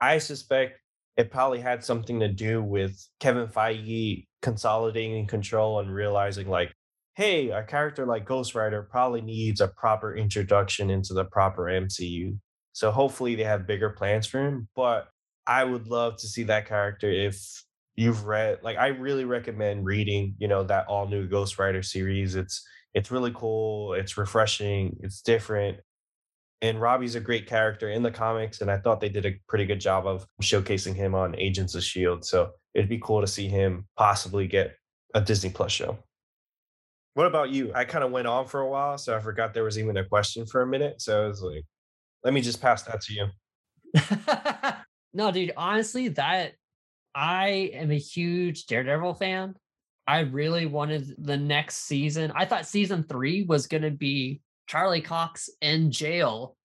I 0.00 0.18
suspect 0.18 0.80
it 1.16 1.30
probably 1.30 1.60
had 1.60 1.84
something 1.84 2.20
to 2.20 2.28
do 2.28 2.62
with 2.62 2.96
Kevin 3.20 3.48
Feige 3.48 4.26
consolidating 4.40 5.26
control 5.26 5.80
and 5.80 5.92
realizing, 5.94 6.48
like, 6.48 6.72
hey, 7.16 7.50
a 7.50 7.62
character 7.62 8.06
like 8.06 8.24
Ghost 8.24 8.54
Rider 8.54 8.82
probably 8.90 9.20
needs 9.20 9.60
a 9.60 9.68
proper 9.68 10.16
introduction 10.16 10.88
into 10.88 11.12
the 11.12 11.24
proper 11.26 11.64
MCU. 11.64 12.38
So 12.72 12.90
hopefully 12.90 13.34
they 13.34 13.44
have 13.44 13.66
bigger 13.66 13.90
plans 13.90 14.26
for 14.26 14.46
him. 14.46 14.68
But 14.76 15.08
I 15.46 15.64
would 15.64 15.88
love 15.88 16.16
to 16.18 16.26
see 16.26 16.44
that 16.44 16.66
character 16.66 17.10
if 17.10 17.40
you've 17.96 18.24
read 18.24 18.60
like 18.62 18.78
I 18.78 18.88
really 18.88 19.24
recommend 19.24 19.84
reading, 19.84 20.34
you 20.38 20.48
know, 20.48 20.62
that 20.64 20.86
all 20.86 21.06
new 21.06 21.26
Ghost 21.26 21.58
Rider 21.58 21.82
series. 21.82 22.34
It's 22.36 22.66
it's 22.94 23.10
really 23.10 23.32
cool, 23.34 23.94
it's 23.94 24.16
refreshing, 24.16 24.96
it's 25.02 25.22
different 25.22 25.78
and 26.62 26.80
Robbie's 26.80 27.14
a 27.14 27.20
great 27.20 27.46
character 27.46 27.88
in 27.88 28.02
the 28.02 28.10
comics, 28.10 28.60
and 28.60 28.70
I 28.70 28.78
thought 28.78 29.00
they 29.00 29.08
did 29.08 29.24
a 29.24 29.38
pretty 29.48 29.64
good 29.64 29.80
job 29.80 30.06
of 30.06 30.26
showcasing 30.42 30.94
him 30.94 31.14
on 31.14 31.38
Agents 31.38 31.74
of 31.74 31.82
Shield. 31.82 32.24
So 32.24 32.50
it'd 32.74 32.90
be 32.90 32.98
cool 32.98 33.20
to 33.22 33.26
see 33.26 33.48
him 33.48 33.86
possibly 33.96 34.46
get 34.46 34.76
a 35.14 35.20
Disney 35.20 35.50
Plus 35.50 35.72
show. 35.72 35.98
What 37.14 37.26
about 37.26 37.50
you? 37.50 37.72
I 37.74 37.84
kind 37.84 38.04
of 38.04 38.10
went 38.10 38.26
on 38.26 38.46
for 38.46 38.60
a 38.60 38.68
while, 38.68 38.98
so 38.98 39.16
I 39.16 39.20
forgot 39.20 39.54
there 39.54 39.64
was 39.64 39.78
even 39.78 39.96
a 39.96 40.04
question 40.04 40.46
for 40.46 40.62
a 40.62 40.66
minute. 40.66 41.00
So 41.00 41.24
I 41.24 41.28
was 41.28 41.42
like, 41.42 41.64
let 42.24 42.34
me 42.34 42.40
just 42.40 42.60
pass 42.60 42.82
that 42.84 43.00
to 43.02 43.14
you. 43.14 43.26
no, 45.14 45.30
dude, 45.30 45.52
honestly, 45.56 46.08
that 46.08 46.52
I 47.14 47.70
am 47.74 47.90
a 47.90 47.98
huge 47.98 48.66
Daredevil 48.66 49.14
fan. 49.14 49.54
I 50.06 50.20
really 50.20 50.66
wanted 50.66 51.14
the 51.18 51.36
next 51.36 51.86
season. 51.86 52.32
I 52.34 52.44
thought 52.44 52.66
season 52.66 53.04
three 53.08 53.44
was 53.44 53.66
going 53.66 53.82
to 53.82 53.90
be 53.90 54.40
Charlie 54.66 55.00
Cox 55.00 55.48
in 55.60 55.90
jail 55.90 56.56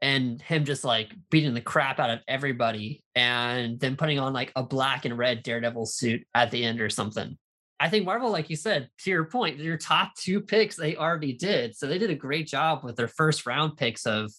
and 0.00 0.40
him 0.42 0.64
just 0.64 0.84
like 0.84 1.12
beating 1.30 1.54
the 1.54 1.60
crap 1.60 1.98
out 1.98 2.10
of 2.10 2.20
everybody 2.28 3.02
and 3.14 3.80
then 3.80 3.96
putting 3.96 4.18
on 4.18 4.32
like 4.32 4.52
a 4.54 4.62
black 4.62 5.04
and 5.04 5.18
red 5.18 5.42
Daredevil 5.42 5.86
suit 5.86 6.22
at 6.34 6.50
the 6.50 6.64
end 6.64 6.80
or 6.80 6.88
something. 6.88 7.36
I 7.80 7.88
think 7.88 8.04
Marvel, 8.04 8.30
like 8.30 8.50
you 8.50 8.56
said, 8.56 8.88
to 9.00 9.10
your 9.10 9.24
point, 9.24 9.58
your 9.58 9.76
top 9.76 10.14
two 10.16 10.40
picks 10.40 10.76
they 10.76 10.96
already 10.96 11.32
did. 11.32 11.76
So 11.76 11.86
they 11.86 11.98
did 11.98 12.10
a 12.10 12.16
great 12.16 12.48
job 12.48 12.82
with 12.82 12.96
their 12.96 13.08
first 13.08 13.46
round 13.46 13.76
picks 13.76 14.06
of 14.06 14.32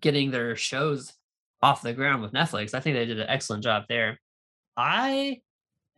getting 0.00 0.30
their 0.30 0.56
shows 0.56 1.12
off 1.62 1.82
the 1.82 1.92
ground 1.92 2.22
with 2.22 2.32
Netflix. 2.32 2.74
I 2.74 2.80
think 2.80 2.96
they 2.96 3.06
did 3.06 3.20
an 3.20 3.28
excellent 3.28 3.62
job 3.64 3.84
there. 3.88 4.18
I 4.76 5.40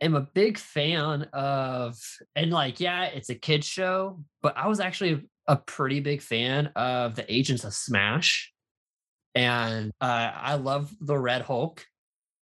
am 0.01 0.15
a 0.15 0.21
big 0.21 0.57
fan 0.57 1.23
of, 1.33 1.99
and 2.35 2.51
like, 2.51 2.79
yeah, 2.79 3.05
it's 3.05 3.29
a 3.29 3.35
kid's 3.35 3.67
show, 3.67 4.23
but 4.41 4.57
I 4.57 4.67
was 4.67 4.79
actually 4.79 5.27
a 5.47 5.57
pretty 5.57 5.99
big 5.99 6.21
fan 6.21 6.67
of 6.75 7.15
the 7.15 7.31
Agents 7.33 7.63
of 7.63 7.73
Smash, 7.73 8.53
and 9.35 9.91
uh, 9.99 10.31
I 10.33 10.55
love 10.55 10.93
the 11.01 11.17
Red 11.17 11.41
Hulk, 11.41 11.85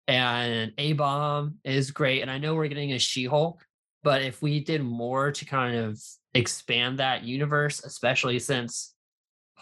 and 0.07 0.73
A 0.77 0.93
Bomb 0.93 1.59
is 1.63 1.91
great, 1.91 2.21
and 2.21 2.31
I 2.31 2.37
know 2.37 2.55
we're 2.55 2.67
getting 2.67 2.93
a 2.93 2.99
She 2.99 3.25
Hulk, 3.25 3.63
but 4.03 4.21
if 4.21 4.41
we 4.41 4.59
did 4.59 4.83
more 4.83 5.31
to 5.31 5.45
kind 5.45 5.77
of 5.77 6.01
expand 6.33 6.99
that 6.99 7.23
universe, 7.23 7.83
especially 7.83 8.39
since 8.39 8.92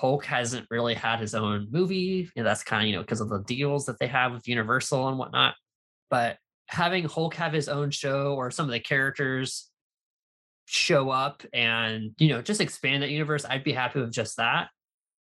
Hulk 0.02 0.26
hasn't 0.26 0.66
really 0.72 0.96
had 0.96 1.20
his 1.20 1.36
own 1.36 1.68
movie, 1.70 2.28
and 2.36 2.44
that's 2.44 2.64
kind 2.64 2.82
of 2.82 2.90
you 2.90 2.96
know 2.96 3.02
because 3.02 3.22
of 3.22 3.30
the 3.30 3.44
deals 3.44 3.86
that 3.86 4.00
they 4.00 4.08
have 4.08 4.34
with 4.34 4.48
Universal 4.48 5.10
and 5.10 5.20
whatnot, 5.20 5.54
but 6.10 6.38
having 6.66 7.04
Hulk 7.04 7.36
have 7.36 7.54
his 7.54 7.70
own 7.70 7.92
show 7.92 8.34
or 8.34 8.50
some 8.50 8.66
of 8.66 8.72
the 8.72 8.80
characters 8.80 9.70
show 10.66 11.12
up 11.12 11.44
and 11.54 12.12
you 12.18 12.30
know 12.30 12.42
just 12.42 12.62
expand 12.62 13.04
that 13.04 13.10
universe 13.10 13.44
i'd 13.50 13.64
be 13.64 13.74
happy 13.74 14.00
with 14.00 14.12
just 14.12 14.38
that. 14.38 14.70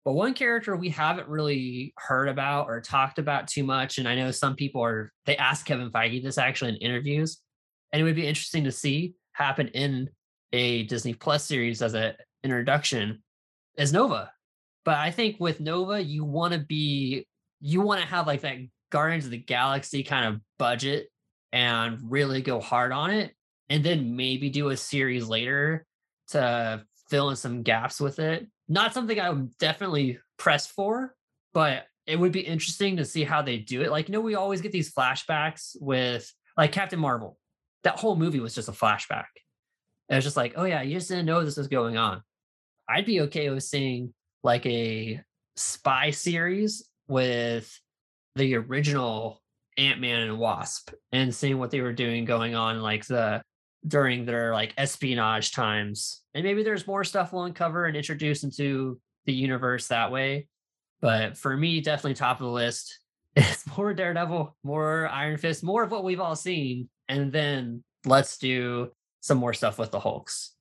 But 0.04 0.12
one 0.12 0.32
character 0.34 0.76
we 0.76 0.90
haven't 0.90 1.28
really 1.28 1.92
heard 1.98 2.28
about 2.28 2.68
or 2.68 2.80
talked 2.80 3.18
about 3.18 3.48
too 3.48 3.64
much 3.64 3.98
and 3.98 4.06
i 4.08 4.14
know 4.14 4.30
some 4.30 4.54
people 4.54 4.82
are 4.84 5.10
they 5.26 5.36
asked 5.36 5.66
kevin 5.66 5.90
feige 5.90 6.22
this 6.22 6.38
actually 6.38 6.70
in 6.70 6.76
interviews 6.76 7.38
and 7.92 8.00
it 8.00 8.04
would 8.04 8.14
be 8.14 8.26
interesting 8.26 8.64
to 8.64 8.72
see 8.72 9.14
happen 9.32 9.68
in 9.68 10.08
a 10.52 10.84
disney 10.84 11.14
plus 11.14 11.44
series 11.44 11.82
as 11.82 11.94
an 11.94 12.14
introduction 12.44 13.22
is 13.76 13.92
nova 13.92 14.30
but 14.88 14.96
i 14.96 15.10
think 15.10 15.36
with 15.38 15.60
nova 15.60 16.02
you 16.02 16.24
want 16.24 16.54
to 16.54 16.58
be 16.58 17.26
you 17.60 17.82
want 17.82 18.00
to 18.00 18.06
have 18.06 18.26
like 18.26 18.40
that 18.40 18.56
guardians 18.90 19.26
of 19.26 19.30
the 19.30 19.36
galaxy 19.36 20.02
kind 20.02 20.24
of 20.24 20.40
budget 20.58 21.08
and 21.52 21.98
really 22.10 22.40
go 22.40 22.58
hard 22.58 22.90
on 22.92 23.10
it 23.10 23.34
and 23.68 23.84
then 23.84 24.16
maybe 24.16 24.50
do 24.50 24.70
a 24.70 24.76
series 24.76 25.28
later 25.28 25.84
to 26.28 26.82
fill 27.08 27.30
in 27.30 27.36
some 27.36 27.62
gaps 27.62 28.00
with 28.00 28.18
it. 28.18 28.46
Not 28.68 28.94
something 28.94 29.18
I 29.18 29.30
would 29.30 29.56
definitely 29.58 30.18
press 30.36 30.66
for, 30.66 31.14
but 31.52 31.84
it 32.06 32.18
would 32.18 32.32
be 32.32 32.40
interesting 32.40 32.96
to 32.96 33.04
see 33.04 33.24
how 33.24 33.42
they 33.42 33.58
do 33.58 33.82
it. 33.82 33.90
Like, 33.90 34.08
you 34.08 34.12
know, 34.12 34.20
we 34.20 34.34
always 34.34 34.60
get 34.60 34.72
these 34.72 34.92
flashbacks 34.92 35.76
with 35.80 36.30
like 36.56 36.72
Captain 36.72 36.98
Marvel. 36.98 37.38
That 37.84 37.98
whole 37.98 38.16
movie 38.16 38.40
was 38.40 38.54
just 38.54 38.68
a 38.68 38.72
flashback. 38.72 39.26
It 40.08 40.14
was 40.14 40.24
just 40.24 40.36
like, 40.36 40.54
oh 40.56 40.64
yeah, 40.64 40.82
you 40.82 40.94
just 40.94 41.08
didn't 41.08 41.26
know 41.26 41.44
this 41.44 41.56
was 41.56 41.68
going 41.68 41.96
on. 41.96 42.22
I'd 42.88 43.06
be 43.06 43.20
okay 43.22 43.50
with 43.50 43.62
seeing 43.62 44.14
like 44.42 44.64
a 44.66 45.20
spy 45.56 46.10
series 46.10 46.88
with 47.08 47.80
the 48.36 48.54
original 48.56 49.42
Ant 49.76 50.00
Man 50.00 50.20
and 50.20 50.38
Wasp 50.38 50.90
and 51.12 51.34
seeing 51.34 51.58
what 51.58 51.70
they 51.70 51.80
were 51.80 51.92
doing 51.92 52.24
going 52.24 52.54
on, 52.54 52.80
like 52.80 53.06
the 53.06 53.42
during 53.86 54.24
their 54.24 54.52
like 54.52 54.74
espionage 54.76 55.52
times. 55.52 56.22
And 56.34 56.44
maybe 56.44 56.62
there's 56.62 56.86
more 56.86 57.04
stuff 57.04 57.32
we'll 57.32 57.44
uncover 57.44 57.86
and 57.86 57.96
introduce 57.96 58.44
into 58.44 59.00
the 59.24 59.32
universe 59.32 59.88
that 59.88 60.10
way. 60.10 60.48
But 61.00 61.36
for 61.36 61.56
me, 61.56 61.80
definitely 61.80 62.14
top 62.14 62.40
of 62.40 62.46
the 62.46 62.52
list 62.52 62.98
is 63.36 63.64
more 63.76 63.94
Daredevil, 63.94 64.56
more 64.64 65.08
Iron 65.08 65.38
Fist, 65.38 65.62
more 65.62 65.84
of 65.84 65.92
what 65.92 66.04
we've 66.04 66.20
all 66.20 66.36
seen. 66.36 66.88
And 67.08 67.32
then 67.32 67.84
let's 68.04 68.38
do 68.38 68.90
some 69.20 69.38
more 69.38 69.54
stuff 69.54 69.78
with 69.78 69.90
the 69.90 70.00
Hulks. 70.00 70.52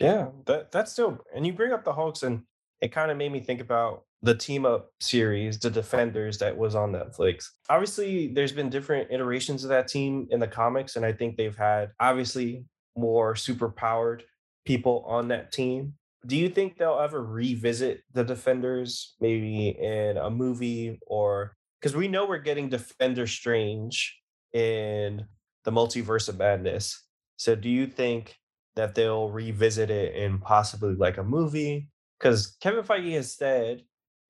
Yeah, 0.00 0.28
that 0.44 0.72
that's 0.72 0.92
still 0.92 1.18
and 1.34 1.46
you 1.46 1.52
bring 1.52 1.72
up 1.72 1.84
the 1.84 1.92
Hulks 1.92 2.22
and 2.22 2.42
it 2.80 2.92
kind 2.92 3.10
of 3.10 3.16
made 3.16 3.32
me 3.32 3.40
think 3.40 3.60
about 3.60 4.04
the 4.22 4.34
team 4.34 4.66
up 4.66 4.90
series, 5.00 5.58
the 5.58 5.70
Defenders 5.70 6.38
that 6.38 6.56
was 6.56 6.74
on 6.74 6.92
Netflix. 6.92 7.46
Obviously, 7.68 8.32
there's 8.32 8.52
been 8.52 8.70
different 8.70 9.10
iterations 9.10 9.62
of 9.62 9.70
that 9.70 9.88
team 9.88 10.26
in 10.30 10.40
the 10.40 10.48
comics, 10.48 10.96
and 10.96 11.04
I 11.04 11.12
think 11.12 11.36
they've 11.36 11.56
had 11.56 11.90
obviously 12.00 12.64
more 12.96 13.36
super 13.36 13.70
powered 13.70 14.24
people 14.64 15.04
on 15.06 15.28
that 15.28 15.52
team. 15.52 15.94
Do 16.26 16.36
you 16.36 16.48
think 16.48 16.76
they'll 16.76 16.98
ever 16.98 17.22
revisit 17.24 18.02
the 18.12 18.24
Defenders, 18.24 19.14
maybe 19.20 19.68
in 19.68 20.16
a 20.16 20.30
movie 20.30 20.98
or 21.06 21.54
because 21.80 21.94
we 21.94 22.08
know 22.08 22.26
we're 22.26 22.38
getting 22.38 22.68
Defender 22.68 23.26
Strange 23.26 24.18
in 24.52 25.26
the 25.64 25.70
Multiverse 25.70 26.28
of 26.28 26.38
Madness? 26.38 27.00
So, 27.36 27.54
do 27.54 27.68
you 27.68 27.86
think 27.86 28.34
that 28.74 28.94
they'll 28.94 29.30
revisit 29.30 29.90
it 29.90 30.14
in 30.14 30.38
possibly 30.38 30.94
like 30.94 31.18
a 31.18 31.22
movie? 31.22 31.90
Because 32.18 32.56
Kevin 32.60 32.84
Feige 32.84 33.12
has 33.12 33.32
said 33.32 33.82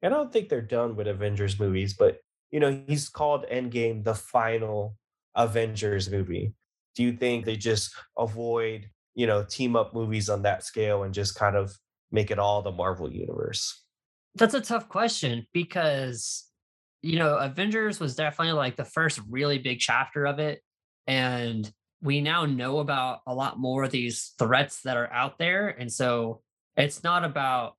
I 0.05 0.09
don't 0.09 0.33
think 0.33 0.49
they're 0.49 0.61
done 0.61 0.94
with 0.94 1.09
Avengers 1.09 1.59
movies, 1.59 1.94
but 1.94 2.18
you 2.51 2.61
know, 2.61 2.83
he's 2.87 3.09
called 3.09 3.44
Endgame 3.51 4.05
the 4.05 4.14
final 4.14 4.96
Avengers 5.35 6.11
movie. 6.11 6.55
Do 6.94 7.03
you 7.03 7.12
think 7.12 7.44
they 7.44 7.57
just 7.57 7.94
avoid, 8.16 8.88
you 9.14 9.27
know, 9.27 9.44
team 9.44 9.75
up 9.75 9.94
movies 9.94 10.29
on 10.29 10.42
that 10.42 10.64
scale 10.64 11.03
and 11.03 11.12
just 11.12 11.35
kind 11.35 11.57
of 11.57 11.77
make 12.12 12.31
it 12.31 12.38
all 12.38 12.62
the 12.62 12.70
Marvel 12.70 13.12
universe? 13.12 13.83
That's 14.37 14.55
a 14.55 14.61
tough 14.61 14.88
question 14.88 15.46
because 15.53 16.44
you 17.03 17.18
know, 17.18 17.37
Avengers 17.37 18.01
was 18.01 18.16
definitely 18.16 18.55
like 18.55 18.77
the 18.77 18.85
first 18.85 19.20
really 19.29 19.59
big 19.59 19.79
chapter 19.79 20.27
of 20.27 20.38
it 20.38 20.61
and 21.07 21.70
we 22.03 22.20
now 22.20 22.46
know 22.46 22.79
about 22.79 23.20
a 23.27 23.35
lot 23.35 23.59
more 23.59 23.85
of 23.85 23.90
these 23.90 24.35
threats 24.38 24.83
that 24.83 24.96
are 24.96 25.12
out 25.12 25.38
there 25.38 25.68
and 25.68 25.92
so 25.92 26.42
it's 26.76 27.02
not 27.02 27.24
about 27.24 27.74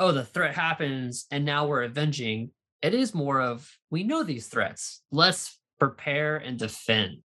oh, 0.00 0.12
the 0.12 0.24
threat 0.24 0.54
happens 0.54 1.26
and 1.30 1.44
now 1.44 1.66
we're 1.66 1.82
avenging. 1.82 2.50
It 2.82 2.94
is 2.94 3.14
more 3.14 3.40
of 3.40 3.68
we 3.90 4.04
know 4.04 4.22
these 4.22 4.46
threats. 4.46 5.02
Let's 5.10 5.58
prepare 5.78 6.36
and 6.36 6.58
defend. 6.58 7.18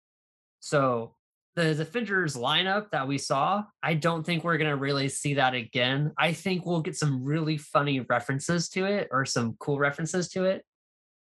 So 0.59 1.15
the 1.55 1.75
Defenders 1.75 2.35
lineup 2.35 2.91
that 2.91 3.07
we 3.07 3.17
saw, 3.17 3.63
I 3.83 3.95
don't 3.95 4.25
think 4.25 4.43
we're 4.43 4.57
going 4.57 4.69
to 4.69 4.77
really 4.77 5.09
see 5.09 5.33
that 5.33 5.53
again. 5.53 6.11
I 6.17 6.31
think 6.31 6.65
we'll 6.65 6.81
get 6.81 6.95
some 6.95 7.23
really 7.23 7.57
funny 7.57 7.99
references 7.99 8.69
to 8.69 8.85
it 8.85 9.09
or 9.11 9.25
some 9.25 9.55
cool 9.59 9.77
references 9.77 10.29
to 10.29 10.45
it. 10.45 10.63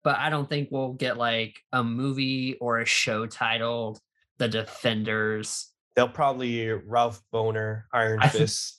But 0.03 0.17
I 0.17 0.29
don't 0.29 0.49
think 0.49 0.69
we'll 0.71 0.93
get 0.93 1.17
like 1.17 1.59
a 1.71 1.83
movie 1.83 2.55
or 2.59 2.79
a 2.79 2.85
show 2.85 3.27
titled 3.27 3.99
The 4.37 4.47
Defenders. 4.47 5.71
They'll 5.95 6.07
probably 6.07 6.71
uh, 6.71 6.77
Ralph 6.85 7.21
Bohner, 7.33 7.83
Iron 7.93 8.21
Fist. 8.21 8.76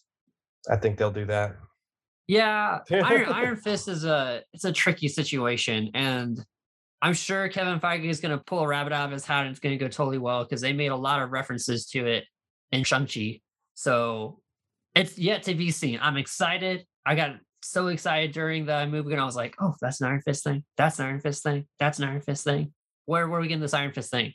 I 0.70 0.76
think 0.76 0.98
they'll 0.98 1.10
do 1.10 1.26
that. 1.26 1.56
Yeah, 2.26 2.80
Iron, 2.90 3.32
Iron 3.32 3.56
Fist 3.56 3.88
is 3.88 4.04
a 4.04 4.42
it's 4.52 4.64
a 4.64 4.72
tricky 4.72 5.08
situation, 5.08 5.90
and 5.94 6.38
I'm 7.00 7.14
sure 7.14 7.48
Kevin 7.48 7.80
Feige 7.80 8.04
is 8.04 8.20
going 8.20 8.36
to 8.36 8.44
pull 8.44 8.60
a 8.60 8.68
rabbit 8.68 8.92
out 8.92 9.06
of 9.06 9.12
his 9.12 9.24
hat, 9.24 9.42
and 9.42 9.50
it's 9.50 9.60
going 9.60 9.78
to 9.78 9.82
go 9.82 9.88
totally 9.88 10.18
well 10.18 10.44
because 10.44 10.60
they 10.60 10.72
made 10.72 10.92
a 10.92 10.96
lot 10.96 11.22
of 11.22 11.30
references 11.30 11.86
to 11.86 12.06
it 12.06 12.24
in 12.72 12.84
Shang-Chi. 12.84 13.40
So 13.74 14.40
it's 14.94 15.16
yet 15.16 15.44
to 15.44 15.54
be 15.54 15.70
seen. 15.70 15.98
I'm 16.02 16.16
excited. 16.16 16.84
I 17.06 17.14
got 17.14 17.36
so 17.62 17.88
excited 17.88 18.32
during 18.32 18.66
the 18.66 18.86
movie, 18.86 19.12
and 19.12 19.20
I 19.20 19.24
was 19.24 19.36
like, 19.36 19.54
"Oh, 19.60 19.74
that's 19.80 20.00
an 20.00 20.08
Iron 20.08 20.22
Fist 20.22 20.44
thing. 20.44 20.64
That's 20.76 20.98
an 20.98 21.06
Iron 21.06 21.20
Fist 21.20 21.42
thing. 21.42 21.66
That's 21.78 21.98
an 21.98 22.08
Iron 22.08 22.20
Fist 22.20 22.44
thing. 22.44 22.74
Where, 23.06 23.26
where 23.28 23.38
are 23.38 23.42
we 23.42 23.48
getting 23.48 23.62
this 23.62 23.74
Iron 23.74 23.92
Fist 23.92 24.10
thing?" 24.10 24.34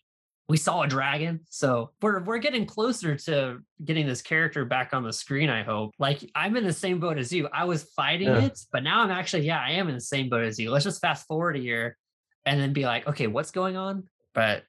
We 0.49 0.58
saw 0.58 0.82
a 0.82 0.88
dragon 0.88 1.39
so 1.49 1.91
we're 2.01 2.21
we're 2.23 2.38
getting 2.38 2.65
closer 2.65 3.15
to 3.15 3.60
getting 3.86 4.06
this 4.06 4.21
character 4.21 4.65
back 4.65 4.93
on 4.93 5.03
the 5.03 5.13
screen 5.13 5.49
i 5.49 5.63
hope. 5.63 5.91
Like 5.99 6.29
i'm 6.36 6.56
in 6.56 6.65
the 6.65 6.73
same 6.73 6.99
boat 6.99 7.17
as 7.17 7.32
you. 7.32 7.47
I 7.53 7.65
was 7.65 7.84
fighting 7.95 8.27
yeah. 8.27 8.45
it 8.45 8.60
but 8.71 8.84
now 8.84 9.01
i'm 9.01 9.12
actually 9.12 9.45
yeah 9.45 9.62
i 9.62 9.71
am 9.71 9.88
in 9.88 9.95
the 9.95 10.01
same 10.01 10.29
boat 10.29 10.43
as 10.43 10.60
you. 10.60 10.71
Let's 10.71 10.86
just 10.86 11.01
fast 11.01 11.27
forward 11.27 11.56
a 11.56 11.60
year 11.60 11.97
and 12.45 12.60
then 12.60 12.73
be 12.73 12.84
like 12.86 13.08
okay 13.08 13.27
what's 13.27 13.51
going 13.51 13.77
on? 13.77 14.03
But 14.34 14.63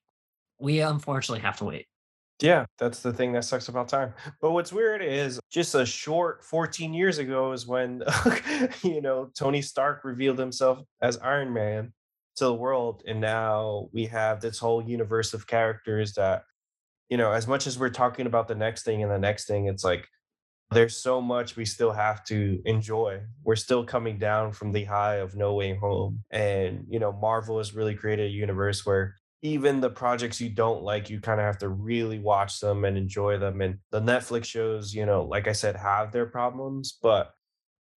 we 0.59 0.81
unfortunately 0.81 1.41
have 1.41 1.59
to 1.59 1.65
wait. 1.65 1.87
Yeah, 2.41 2.67
that's 2.79 3.01
the 3.01 3.13
thing 3.13 3.33
that 3.33 3.45
sucks 3.45 3.69
about 3.69 3.89
time. 3.89 4.13
But 4.41 4.51
what's 4.53 4.73
weird 4.73 5.03
is 5.03 5.39
just 5.51 5.75
a 5.75 5.87
short 5.87 6.45
14 6.45 6.93
years 6.93 7.19
ago 7.19 7.53
is 7.53 7.67
when, 7.67 8.03
you 8.83 9.01
know, 9.01 9.31
Tony 9.39 9.63
Stark 9.63 10.05
revealed 10.05 10.39
himself 10.39 10.81
as 11.01 11.17
Iron 11.19 11.53
Man 11.53 11.93
to 12.37 12.45
the 12.45 12.55
world 12.55 13.03
and 13.07 13.21
now 13.21 13.89
we 13.93 14.07
have 14.07 14.41
this 14.41 14.59
whole 14.59 14.83
universe 14.83 15.35
of 15.35 15.47
characters 15.47 16.15
that 16.15 16.43
you 17.09 17.17
know 17.17 17.33
as 17.33 17.47
much 17.47 17.67
as 17.67 17.79
we're 17.79 17.89
talking 17.89 18.27
about 18.27 18.49
the 18.49 18.55
next 18.55 18.85
thing 18.85 19.03
and 19.03 19.11
the 19.13 19.19
next 19.19 19.47
thing 19.47 19.67
it's 19.67 19.85
like 19.85 20.09
there's 20.71 20.97
so 20.97 21.21
much 21.21 21.57
we 21.57 21.65
still 21.65 21.93
have 21.93 22.25
to 22.25 22.61
enjoy. 22.65 23.21
We're 23.45 23.57
still 23.57 23.85
coming 23.85 24.19
down 24.19 24.53
from 24.53 24.73
the 24.73 24.85
high 24.85 25.17
of 25.17 25.37
no 25.37 25.55
way 25.55 25.75
home 25.75 26.25
and 26.31 26.85
you 26.89 26.99
know 26.99 27.13
marvel 27.13 27.59
has 27.59 27.75
really 27.75 27.95
created 27.95 28.27
a 28.27 28.35
universe 28.35 28.85
where 28.85 29.15
even 29.43 29.81
the 29.81 29.91
projects 29.91 30.41
you 30.41 30.49
don't 30.49 30.83
like 30.83 31.11
you 31.11 31.21
kind 31.21 31.39
of 31.39 31.45
have 31.45 31.59
to 31.59 31.69
really 31.69 32.19
watch 32.19 32.61
them 32.61 32.85
and 32.85 32.97
enjoy 32.97 33.37
them 33.39 33.61
and 33.61 33.79
the 33.91 34.01
netflix 34.01 34.47
shows 34.47 34.95
you 34.95 35.05
know 35.05 35.23
like 35.25 35.47
i 35.47 35.53
said 35.53 35.77
have 35.77 36.11
their 36.13 36.25
problems 36.25 36.99
but 37.03 37.34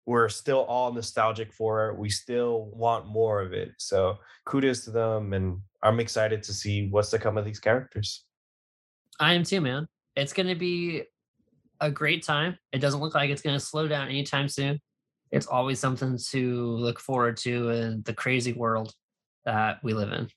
we're 0.05 0.29
still 0.29 0.61
all 0.65 0.93
nostalgic 0.93 1.51
for 1.51 1.89
it. 1.89 1.97
We 1.97 2.09
still 2.09 2.69
want 2.73 3.07
more 3.07 3.41
of 3.41 3.53
it. 3.53 3.71
So 3.77 4.17
kudos 4.45 4.85
to 4.85 4.91
them. 4.91 5.33
And 5.33 5.59
I'm 5.81 5.99
excited 5.99 6.43
to 6.43 6.53
see 6.53 6.89
what's 6.89 7.09
to 7.09 7.19
come 7.19 7.37
of 7.37 7.45
these 7.45 7.59
characters. 7.59 8.23
I 9.19 9.33
am 9.33 9.43
too, 9.43 9.61
man. 9.61 9.87
It's 10.15 10.33
going 10.33 10.47
to 10.47 10.55
be 10.55 11.03
a 11.81 11.89
great 11.89 12.23
time. 12.23 12.57
It 12.71 12.79
doesn't 12.79 12.99
look 12.99 13.15
like 13.15 13.29
it's 13.29 13.41
going 13.41 13.57
to 13.57 13.65
slow 13.65 13.87
down 13.87 14.07
anytime 14.07 14.47
soon. 14.47 14.79
It's 15.31 15.47
always 15.47 15.79
something 15.79 16.17
to 16.29 16.61
look 16.61 16.99
forward 16.99 17.37
to 17.37 17.69
in 17.69 18.03
the 18.03 18.13
crazy 18.13 18.53
world 18.53 18.93
that 19.45 19.83
we 19.83 19.93
live 19.93 20.11
in. 20.11 20.29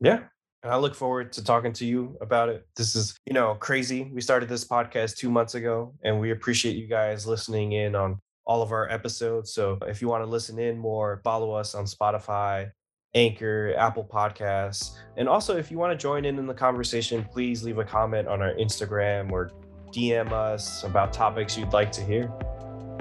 Yeah. 0.00 0.24
And 0.62 0.72
I 0.72 0.76
look 0.76 0.94
forward 0.94 1.32
to 1.32 1.44
talking 1.44 1.72
to 1.74 1.86
you 1.86 2.18
about 2.20 2.48
it. 2.48 2.66
This 2.76 2.94
is, 2.94 3.16
you 3.24 3.32
know, 3.32 3.54
crazy. 3.54 4.10
We 4.12 4.20
started 4.20 4.48
this 4.48 4.66
podcast 4.66 5.16
two 5.16 5.30
months 5.30 5.54
ago, 5.54 5.94
and 6.04 6.20
we 6.20 6.32
appreciate 6.32 6.76
you 6.76 6.86
guys 6.86 7.26
listening 7.26 7.72
in 7.72 7.94
on 7.94 8.20
all 8.50 8.62
of 8.62 8.72
our 8.72 8.90
episodes. 8.90 9.52
So 9.52 9.78
if 9.86 10.02
you 10.02 10.08
want 10.08 10.24
to 10.24 10.28
listen 10.28 10.58
in 10.58 10.76
more, 10.76 11.20
follow 11.22 11.52
us 11.52 11.76
on 11.76 11.84
Spotify, 11.84 12.72
Anchor, 13.14 13.72
Apple 13.78 14.02
Podcasts. 14.02 14.96
And 15.16 15.28
also, 15.28 15.56
if 15.56 15.70
you 15.70 15.78
want 15.78 15.92
to 15.92 15.96
join 15.96 16.24
in 16.24 16.36
in 16.36 16.48
the 16.48 16.54
conversation, 16.54 17.24
please 17.32 17.62
leave 17.62 17.78
a 17.78 17.84
comment 17.84 18.26
on 18.26 18.42
our 18.42 18.52
Instagram 18.54 19.30
or 19.30 19.52
DM 19.92 20.32
us 20.32 20.82
about 20.82 21.12
topics 21.12 21.56
you'd 21.56 21.72
like 21.72 21.92
to 21.92 22.00
hear. 22.00 22.26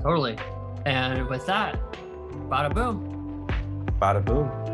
Totally. 0.03 0.37
And 0.85 1.27
with 1.27 1.47
that, 1.47 1.81
bada 2.47 2.71
boom. 2.71 3.47
Bada 3.99 4.23
boom. 4.23 4.68